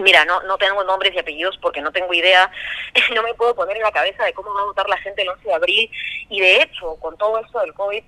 Mira, 0.02 0.26
no, 0.26 0.42
no 0.44 0.58
tengo 0.58 0.84
nombres 0.84 1.14
y 1.14 1.20
apellidos 1.20 1.58
porque 1.62 1.82
no 1.82 1.92
tengo 1.92 2.14
idea, 2.14 2.52
no 3.16 3.24
me 3.24 3.34
puedo 3.34 3.56
poner 3.56 3.78
en 3.78 3.84
la 3.84 3.92
cabeza 3.92 4.26
de 4.26 4.34
cómo 4.34 4.54
va 4.54 4.62
a 4.62 4.66
votar 4.66 4.90
la 4.90 4.98
gente 4.98 5.22
el 5.22 5.30
11 5.30 5.48
de 5.48 5.54
abril 5.54 5.92
y 6.30 6.40
de 6.40 6.62
hecho, 6.62 6.96
con 7.00 7.18
todo 7.18 7.40
esto 7.40 7.60
del 7.60 7.74
COVID, 7.74 8.04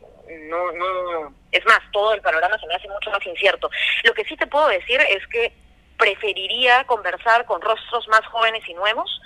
no, 0.50 0.72
no, 0.72 1.34
es 1.52 1.66
más, 1.66 1.80
todo 1.92 2.14
el 2.14 2.22
panorama 2.22 2.58
se 2.58 2.68
me 2.68 2.76
hace 2.76 2.88
mucho 2.90 3.12
más 3.12 3.26
incierto. 3.26 3.70
Lo 4.04 4.14
que 4.14 4.24
sí 4.26 4.36
te 4.38 4.48
puedo 4.48 4.68
decir 4.68 5.00
es 5.02 5.26
que 5.28 5.54
preferiría 5.98 6.86
conversar 6.86 7.46
con 7.46 7.62
rostros 7.62 8.08
más 8.08 8.26
jóvenes 8.28 8.68
y 8.68 8.74
nuevos 8.74 9.22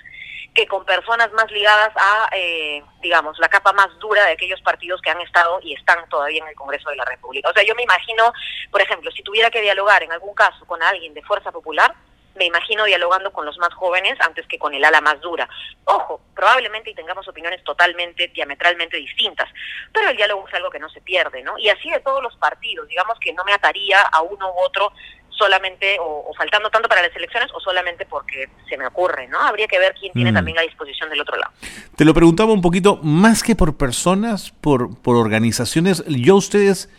que 0.54 0.68
con 0.68 0.84
personas 0.86 1.32
más 1.34 1.50
ligadas 1.52 1.92
a, 1.96 2.30
eh, 2.36 2.84
digamos, 3.02 3.38
la 3.38 3.48
capa 3.48 3.74
más 3.74 3.90
dura 4.00 4.26
de 4.26 4.32
aquellos 4.32 4.60
partidos 4.62 5.00
que 5.02 5.12
han 5.12 5.22
estado 5.22 5.60
y 5.62 5.76
están 5.76 6.10
todavía 6.10 6.42
en 6.42 6.50
el 6.50 6.56
Congreso 6.56 6.90
de 6.90 6.96
la 6.96 7.06
República. 7.06 7.50
O 7.50 7.54
sea, 7.54 7.64
yo 7.64 7.76
me 7.76 7.84
imagino, 7.84 8.34
por 8.72 8.82
ejemplo, 8.82 9.12
si 9.12 9.22
tuviera 9.22 9.52
que 9.52 9.62
dialogar 9.62 10.02
en 10.02 10.12
algún 10.12 10.34
caso 10.34 10.66
con 10.66 10.82
alguien 10.82 11.14
de 11.14 11.22
Fuerza 11.22 11.52
Popular, 11.52 11.94
me 12.38 12.46
imagino 12.46 12.86
dialogando 12.86 13.32
con 13.32 13.46
los 13.46 13.58
más 13.58 13.74
jóvenes 13.74 14.20
antes 14.22 14.48
que 14.48 14.60
con 14.60 14.74
el 14.74 14.84
ala 14.84 15.02
más 15.02 15.20
dura. 15.22 15.48
Ojo, 15.86 16.22
probablemente 16.36 16.92
y 16.92 16.96
tengamos 16.96 17.28
opiniones 17.28 17.64
totalmente, 17.64 18.28
diametralmente 18.30 18.98
distintas, 18.98 19.50
pero 19.94 20.10
el 20.10 20.18
diálogo 20.18 20.48
es 20.48 20.54
algo 20.54 20.70
que 20.70 20.80
no 20.80 20.90
se 20.90 21.02
pierde, 21.02 21.42
¿no? 21.44 21.58
Y 21.58 21.70
así 21.70 21.90
de 21.90 22.00
todos 22.00 22.22
los 22.22 22.36
partidos, 22.38 22.88
digamos 22.88 23.20
que 23.20 23.34
no 23.34 23.44
me 23.44 23.54
ataría 23.54 24.02
a 24.02 24.22
uno 24.22 24.50
u 24.52 24.60
otro 24.60 24.92
solamente 25.38 25.98
o, 26.00 26.34
faltando 26.36 26.70
tanto 26.70 26.90
para 26.90 27.02
las 27.02 27.16
elecciones 27.16 27.50
o 27.54 27.60
solamente 27.60 28.06
porque 28.06 28.50
se 28.68 28.78
me 28.78 28.88
ocurre, 28.88 29.28
¿no? 29.28 29.40
Habría 29.40 29.68
que 29.68 29.78
ver 29.78 29.94
quién 30.00 30.12
tiene 30.14 30.32
mm. 30.32 30.36
también 30.36 30.56
la 30.56 30.64
disposición 30.64 31.10
del 31.10 31.22
otro 31.22 31.38
lado. 31.38 31.54
Te 31.96 32.06
lo 32.06 32.14
preguntaba 32.14 32.52
un 32.52 32.62
poquito, 32.62 33.00
más 33.04 33.44
que 33.44 33.56
por 33.56 33.78
personas, 33.78 34.52
por, 34.62 35.00
por 35.02 35.16
organizaciones, 35.16 36.04
yo 36.08 36.36
ustedes 36.36 36.90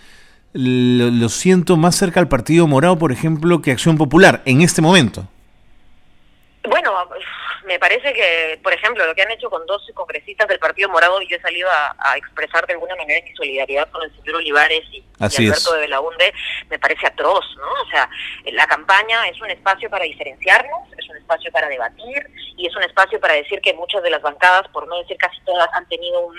lo, 0.53 1.29
siento 1.29 1.77
más 1.77 1.97
cerca 1.97 2.21
al 2.21 2.29
Partido 2.29 2.67
Morado, 2.67 2.99
por 2.99 3.13
ejemplo, 3.13 3.61
que 3.63 3.73
Acción 3.73 3.97
Popular 3.97 4.43
en 4.45 4.63
este 4.63 4.83
momento. 4.83 5.27
Bueno, 6.69 6.91
me 7.65 7.79
parece 7.79 8.13
que, 8.13 8.59
por 8.63 8.73
ejemplo, 8.73 9.07
lo 9.07 9.15
que 9.15 9.23
han 9.23 9.31
hecho 9.31 9.51
con 9.51 9.65
dos 9.67 9.83
congresistas 9.95 10.49
del 10.49 10.59
Partido 10.59 10.89
Morado, 10.89 11.21
y 11.23 11.29
yo 11.29 11.37
he 11.37 11.41
salido 11.41 11.69
a, 11.71 12.17
expresar 12.17 12.67
de 12.67 12.75
alguna 12.75 12.97
manera 12.97 13.25
mi 13.25 13.35
solidaridad 13.35 13.89
con 13.91 14.03
el 14.03 14.11
señor 14.17 14.37
Olivares 14.37 14.83
y, 14.93 15.05
Alberto 15.19 15.75
de 15.75 15.81
Belaunde, 15.81 16.33
me 16.69 16.79
parece 16.79 17.07
atroz, 17.07 17.45
¿no? 17.57 17.71
O 17.83 17.91
sea, 17.91 18.09
la 18.53 18.67
campaña 18.67 19.29
es 19.29 19.41
un 19.41 19.51
espacio 19.51 19.91
para 19.91 20.05
diferenciarnos, 20.05 20.93
es 20.97 21.09
un 21.09 21.17
espacio 21.17 21.51
para 21.53 21.69
debatir 21.69 22.27
y 22.57 22.67
es 22.67 22.77
un 22.77 22.83
espacio 22.83 23.21
para 23.21 23.35
decir 23.35 23.61
que 23.61 23.75
muchas 23.75 24.03
de 24.03 24.11
las 24.11 24.23
bancadas, 24.23 24.69
por 24.69 24.87
no 24.89 24.99
decir 24.99 25.17
casi 25.17 25.41
todas, 25.43 25.69
han 25.73 25.89
tenido 25.89 26.21
un 26.21 26.37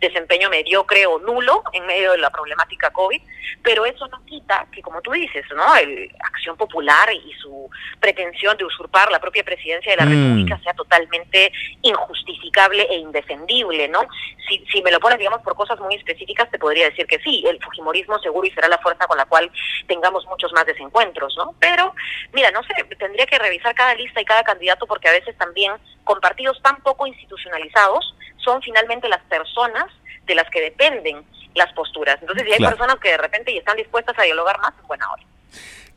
desempeño 0.00 0.50
mediocre 0.50 1.06
o 1.06 1.18
nulo 1.18 1.62
en 1.72 1.86
medio 1.86 2.12
de 2.12 2.18
la 2.18 2.30
problemática 2.30 2.90
COVID, 2.90 3.20
pero 3.62 3.84
eso 3.84 4.06
no 4.08 4.24
quita 4.24 4.66
que, 4.72 4.82
como 4.82 5.00
tú 5.02 5.12
dices, 5.12 5.44
¿no? 5.54 5.76
El 5.76 6.10
Acción 6.20 6.56
Popular 6.56 7.08
y 7.12 7.32
su 7.34 7.68
pretensión 8.00 8.56
de 8.56 8.64
usurpar 8.64 9.10
la 9.10 9.20
propia 9.20 9.44
presidencia 9.44 9.92
de 9.92 9.96
la 9.96 10.06
mm. 10.06 10.10
República 10.10 10.57
sea 10.62 10.74
totalmente 10.74 11.52
injustificable 11.82 12.82
e 12.90 12.96
indefendible, 12.96 13.88
¿no? 13.88 14.00
Si, 14.48 14.64
si 14.72 14.82
me 14.82 14.90
lo 14.90 15.00
pones, 15.00 15.18
digamos, 15.18 15.42
por 15.42 15.54
cosas 15.54 15.78
muy 15.80 15.94
específicas, 15.94 16.50
te 16.50 16.58
podría 16.58 16.90
decir 16.90 17.06
que 17.06 17.18
sí, 17.20 17.44
el 17.46 17.62
Fujimorismo 17.62 18.18
seguro 18.18 18.46
y 18.46 18.50
será 18.50 18.68
la 18.68 18.78
fuerza 18.78 19.06
con 19.06 19.18
la 19.18 19.26
cual 19.26 19.50
tengamos 19.86 20.24
muchos 20.26 20.52
más 20.52 20.66
desencuentros, 20.66 21.34
¿no? 21.36 21.54
Pero, 21.58 21.94
mira, 22.32 22.50
no 22.50 22.62
sé, 22.62 22.74
tendría 22.96 23.26
que 23.26 23.38
revisar 23.38 23.74
cada 23.74 23.94
lista 23.94 24.20
y 24.20 24.24
cada 24.24 24.42
candidato 24.42 24.86
porque 24.86 25.08
a 25.08 25.12
veces 25.12 25.36
también 25.36 25.72
con 26.04 26.20
partidos 26.20 26.60
tan 26.62 26.76
poco 26.82 27.06
institucionalizados 27.06 28.14
son 28.38 28.62
finalmente 28.62 29.08
las 29.08 29.22
personas 29.24 29.86
de 30.26 30.34
las 30.34 30.48
que 30.50 30.60
dependen 30.60 31.24
las 31.54 31.72
posturas. 31.72 32.18
Entonces, 32.20 32.46
si 32.46 32.52
hay 32.52 32.58
personas 32.58 32.96
que 32.96 33.10
de 33.10 33.18
repente 33.18 33.52
y 33.52 33.58
están 33.58 33.76
dispuestas 33.76 34.18
a 34.18 34.22
dialogar 34.22 34.58
más, 34.60 34.72
es 34.80 34.86
buena 34.86 35.10
hora. 35.10 35.22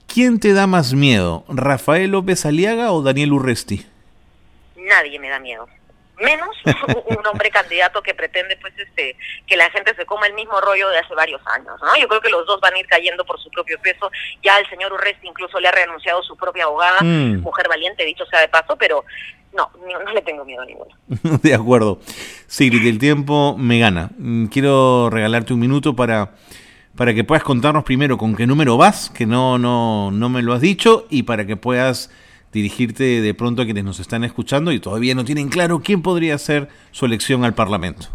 ¿Quién 0.07 0.39
te 0.39 0.53
da 0.53 0.67
más 0.67 0.93
miedo, 0.93 1.45
Rafael 1.47 2.11
López 2.11 2.45
Aliaga 2.45 2.91
o 2.91 3.01
Daniel 3.01 3.31
Urresti? 3.31 3.85
Nadie 4.87 5.19
me 5.19 5.29
da 5.29 5.39
miedo 5.39 5.67
menos 6.21 6.49
un 7.07 7.27
hombre 7.27 7.49
candidato 7.49 8.01
que 8.01 8.13
pretende 8.13 8.57
pues 8.57 8.73
este 8.77 9.15
que 9.45 9.57
la 9.57 9.69
gente 9.71 9.93
se 9.95 10.05
coma 10.05 10.27
el 10.27 10.33
mismo 10.33 10.59
rollo 10.61 10.89
de 10.89 10.99
hace 10.99 11.13
varios 11.15 11.41
años, 11.47 11.75
¿no? 11.81 11.99
Yo 11.99 12.07
creo 12.07 12.21
que 12.21 12.29
los 12.29 12.45
dos 12.45 12.59
van 12.61 12.73
a 12.73 12.79
ir 12.79 12.87
cayendo 12.87 13.25
por 13.25 13.39
su 13.41 13.49
propio 13.49 13.79
peso. 13.81 14.09
Ya 14.43 14.57
el 14.57 14.69
señor 14.69 14.93
Urresti 14.93 15.27
incluso 15.27 15.59
le 15.59 15.67
ha 15.67 15.71
renunciado 15.71 16.21
su 16.23 16.37
propia 16.37 16.65
abogada, 16.65 17.01
mm. 17.01 17.41
mujer 17.41 17.67
valiente, 17.67 18.05
dicho 18.05 18.25
sea 18.27 18.39
de 18.41 18.47
paso, 18.47 18.75
pero 18.77 19.03
no, 19.53 19.69
no, 19.81 20.11
le 20.13 20.21
tengo 20.21 20.45
miedo 20.45 20.61
a 20.61 20.65
ninguno. 20.65 20.95
de 21.41 21.53
acuerdo. 21.53 21.99
Sigrid, 22.47 22.87
el 22.87 22.99
tiempo 22.99 23.55
me 23.57 23.79
gana. 23.79 24.09
Mm, 24.17 24.45
quiero 24.45 25.09
regalarte 25.09 25.53
un 25.53 25.59
minuto 25.59 25.95
para 25.95 26.31
para 26.95 27.13
que 27.13 27.23
puedas 27.23 27.43
contarnos 27.43 27.85
primero 27.85 28.17
con 28.17 28.35
qué 28.35 28.45
número 28.45 28.75
vas, 28.77 29.09
que 29.09 29.25
no 29.25 29.57
no 29.57 30.11
no 30.11 30.29
me 30.29 30.41
lo 30.41 30.53
has 30.53 30.61
dicho 30.61 31.07
y 31.09 31.23
para 31.23 31.45
que 31.45 31.55
puedas 31.55 32.11
dirigirte 32.51 33.21
de 33.21 33.33
pronto 33.33 33.61
a 33.61 33.65
quienes 33.65 33.83
nos 33.83 33.99
están 33.99 34.23
escuchando 34.23 34.71
y 34.71 34.79
todavía 34.79 35.15
no 35.15 35.25
tienen 35.25 35.49
claro 35.49 35.81
quién 35.83 36.01
podría 36.01 36.37
ser 36.37 36.67
su 36.91 37.05
elección 37.05 37.45
al 37.45 37.53
Parlamento. 37.53 38.07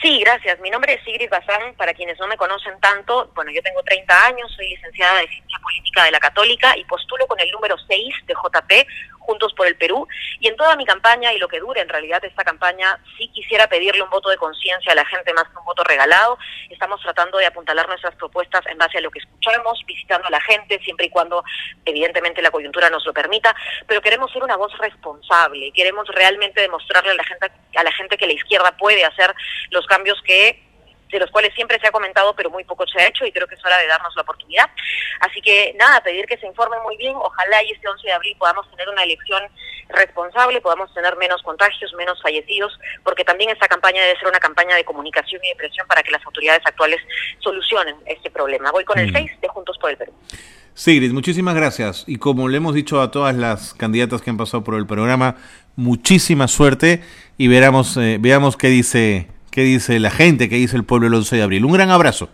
Sí, 0.00 0.20
gracias. 0.20 0.60
Mi 0.60 0.70
nombre 0.70 0.94
es 0.94 1.04
Sigrid 1.04 1.30
Bazán. 1.30 1.74
Para 1.76 1.94
quienes 1.94 2.18
no 2.20 2.26
me 2.26 2.36
conocen 2.36 2.78
tanto, 2.80 3.30
bueno, 3.34 3.50
yo 3.50 3.62
tengo 3.62 3.82
30 3.82 4.26
años, 4.26 4.52
soy 4.54 4.68
licenciada 4.68 5.20
de 5.20 5.28
Ciencia 5.28 5.58
Política 5.62 6.04
de 6.04 6.10
la 6.10 6.20
Católica 6.20 6.76
y 6.76 6.84
postulo 6.84 7.26
con 7.26 7.40
el 7.40 7.50
número 7.50 7.76
6 7.88 8.14
de 8.26 8.34
JP 8.34 8.88
Juntos 9.24 9.52
por 9.54 9.66
el 9.66 9.76
Perú. 9.76 10.06
Y 10.38 10.48
en 10.48 10.56
toda 10.56 10.76
mi 10.76 10.84
campaña 10.84 11.32
y 11.32 11.38
lo 11.38 11.48
que 11.48 11.60
dure 11.60 11.80
en 11.80 11.88
realidad 11.88 12.24
esta 12.24 12.44
campaña, 12.44 12.98
sí 13.16 13.28
quisiera 13.28 13.66
pedirle 13.68 14.02
un 14.02 14.10
voto 14.10 14.28
de 14.28 14.36
conciencia 14.36 14.92
a 14.92 14.94
la 14.94 15.04
gente 15.06 15.32
más 15.32 15.44
que 15.44 15.58
un 15.58 15.64
voto 15.64 15.82
regalado. 15.84 16.38
Estamos 16.68 17.00
tratando 17.00 17.38
de 17.38 17.46
apuntalar 17.46 17.88
nuestras 17.88 18.14
propuestas 18.16 18.64
en 18.66 18.78
base 18.78 18.98
a 18.98 19.00
lo 19.00 19.10
que 19.10 19.20
escuchamos, 19.20 19.82
visitando 19.86 20.28
a 20.28 20.30
la 20.30 20.40
gente, 20.40 20.78
siempre 20.80 21.06
y 21.06 21.10
cuando 21.10 21.42
evidentemente 21.84 22.42
la 22.42 22.50
coyuntura 22.50 22.90
nos 22.90 23.04
lo 23.06 23.12
permita, 23.12 23.54
pero 23.86 24.00
queremos 24.00 24.30
ser 24.32 24.42
una 24.42 24.56
voz 24.56 24.76
responsable, 24.78 25.72
queremos 25.72 26.06
realmente 26.08 26.60
demostrarle 26.60 27.12
a 27.12 27.14
la 27.14 27.24
gente, 27.24 27.46
a 27.76 27.82
la 27.82 27.92
gente 27.92 28.16
que 28.16 28.26
la 28.26 28.32
izquierda 28.32 28.76
puede 28.76 29.04
hacer 29.04 29.34
los 29.70 29.86
cambios 29.86 30.20
que 30.22 30.62
de 31.14 31.20
los 31.20 31.30
cuales 31.30 31.54
siempre 31.54 31.78
se 31.80 31.86
ha 31.86 31.92
comentado, 31.92 32.34
pero 32.34 32.50
muy 32.50 32.64
poco 32.64 32.84
se 32.88 33.00
ha 33.00 33.06
hecho 33.06 33.24
y 33.24 33.30
creo 33.30 33.46
que 33.46 33.54
es 33.54 33.64
hora 33.64 33.78
de 33.78 33.86
darnos 33.86 34.14
la 34.16 34.22
oportunidad. 34.22 34.68
Así 35.20 35.40
que 35.40 35.72
nada, 35.78 36.02
pedir 36.02 36.26
que 36.26 36.36
se 36.38 36.46
informen 36.46 36.82
muy 36.82 36.96
bien, 36.96 37.14
ojalá 37.14 37.62
y 37.62 37.70
este 37.70 37.88
11 37.88 38.04
de 38.04 38.12
abril 38.12 38.36
podamos 38.36 38.68
tener 38.72 38.88
una 38.88 39.04
elección 39.04 39.40
responsable, 39.90 40.60
podamos 40.60 40.92
tener 40.92 41.16
menos 41.16 41.40
contagios, 41.42 41.94
menos 41.94 42.20
fallecidos, 42.20 42.76
porque 43.04 43.24
también 43.24 43.50
esta 43.50 43.68
campaña 43.68 44.02
debe 44.02 44.18
ser 44.18 44.26
una 44.26 44.40
campaña 44.40 44.74
de 44.74 44.84
comunicación 44.84 45.40
y 45.44 45.50
de 45.50 45.54
presión 45.54 45.86
para 45.86 46.02
que 46.02 46.10
las 46.10 46.26
autoridades 46.26 46.62
actuales 46.66 47.00
solucionen 47.38 47.94
este 48.06 48.28
problema. 48.32 48.72
Voy 48.72 48.84
con 48.84 48.98
el 48.98 49.12
6 49.12 49.30
mm. 49.36 49.40
de 49.40 49.48
Juntos 49.48 49.78
por 49.78 49.90
el 49.90 49.96
Perú. 49.96 50.12
Sigrid, 50.74 51.12
muchísimas 51.12 51.54
gracias. 51.54 52.02
Y 52.08 52.16
como 52.16 52.48
le 52.48 52.56
hemos 52.56 52.74
dicho 52.74 53.00
a 53.00 53.12
todas 53.12 53.36
las 53.36 53.72
candidatas 53.74 54.20
que 54.20 54.30
han 54.30 54.36
pasado 54.36 54.64
por 54.64 54.74
el 54.74 54.88
programa, 54.88 55.36
muchísima 55.76 56.48
suerte 56.48 57.04
y 57.38 57.46
veramos, 57.46 57.96
eh, 57.98 58.16
veamos 58.18 58.56
qué 58.56 58.66
dice 58.66 59.28
qué 59.54 59.62
dice 59.62 60.00
la 60.00 60.10
gente, 60.10 60.48
qué 60.48 60.56
dice 60.56 60.76
el 60.76 60.82
pueblo 60.82 61.06
el 61.06 61.14
11 61.14 61.36
de 61.36 61.42
abril. 61.44 61.64
Un 61.64 61.72
gran 61.72 61.88
abrazo. 61.90 62.28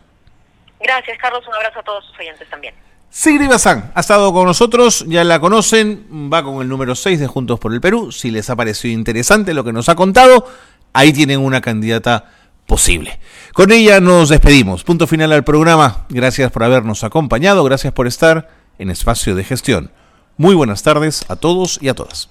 Gracias, 0.81 1.19
Carlos. 1.19 1.47
Un 1.47 1.55
abrazo 1.55 1.81
a 1.81 1.83
todos 1.83 2.03
sus 2.07 2.19
oyentes 2.19 2.49
también. 2.49 2.75
Sigrid 3.11 3.51
Bazán 3.51 3.93
ha 3.95 4.01
estado 4.01 4.33
con 4.33 4.47
nosotros, 4.47 5.05
ya 5.07 5.23
la 5.25 5.39
conocen, 5.39 6.31
va 6.33 6.43
con 6.43 6.63
el 6.63 6.69
número 6.69 6.95
6 6.95 7.21
de 7.21 7.27
Juntos 7.27 7.61
por 7.61 7.75
el 7.75 7.81
Perú. 7.83 8.11
Si 8.11 8.31
les 8.31 8.49
ha 8.49 8.57
parecido 8.57 8.95
interesante 8.95 9.53
lo 9.53 9.65
que 9.65 9.73
nos 9.73 9.91
ha 9.91 9.97
contado, 9.97 10.49
ahí 10.95 11.13
tienen 11.13 11.41
una 11.41 11.61
candidata 11.61 12.31
posible. 12.67 13.21
Con 13.53 13.71
ella 13.71 14.01
nos 14.01 14.31
despedimos. 14.31 14.83
Punto 14.83 15.07
final 15.07 15.33
al 15.33 15.45
programa. 15.45 16.07
Gracias 16.09 16.51
por 16.51 16.65
habernos 16.65 17.05
acompañado, 17.05 17.63
gracias 17.65 17.93
por 17.93 18.07
estar 18.07 18.49
en 18.79 18.89
Espacio 18.89 19.35
de 19.35 19.45
Gestión. 19.45 19.91
Muy 20.39 20.55
buenas 20.55 20.83
tardes 20.83 21.27
a 21.29 21.37
todos 21.37 21.79
y 21.83 21.91
a 21.91 21.95
todas. 21.95 22.31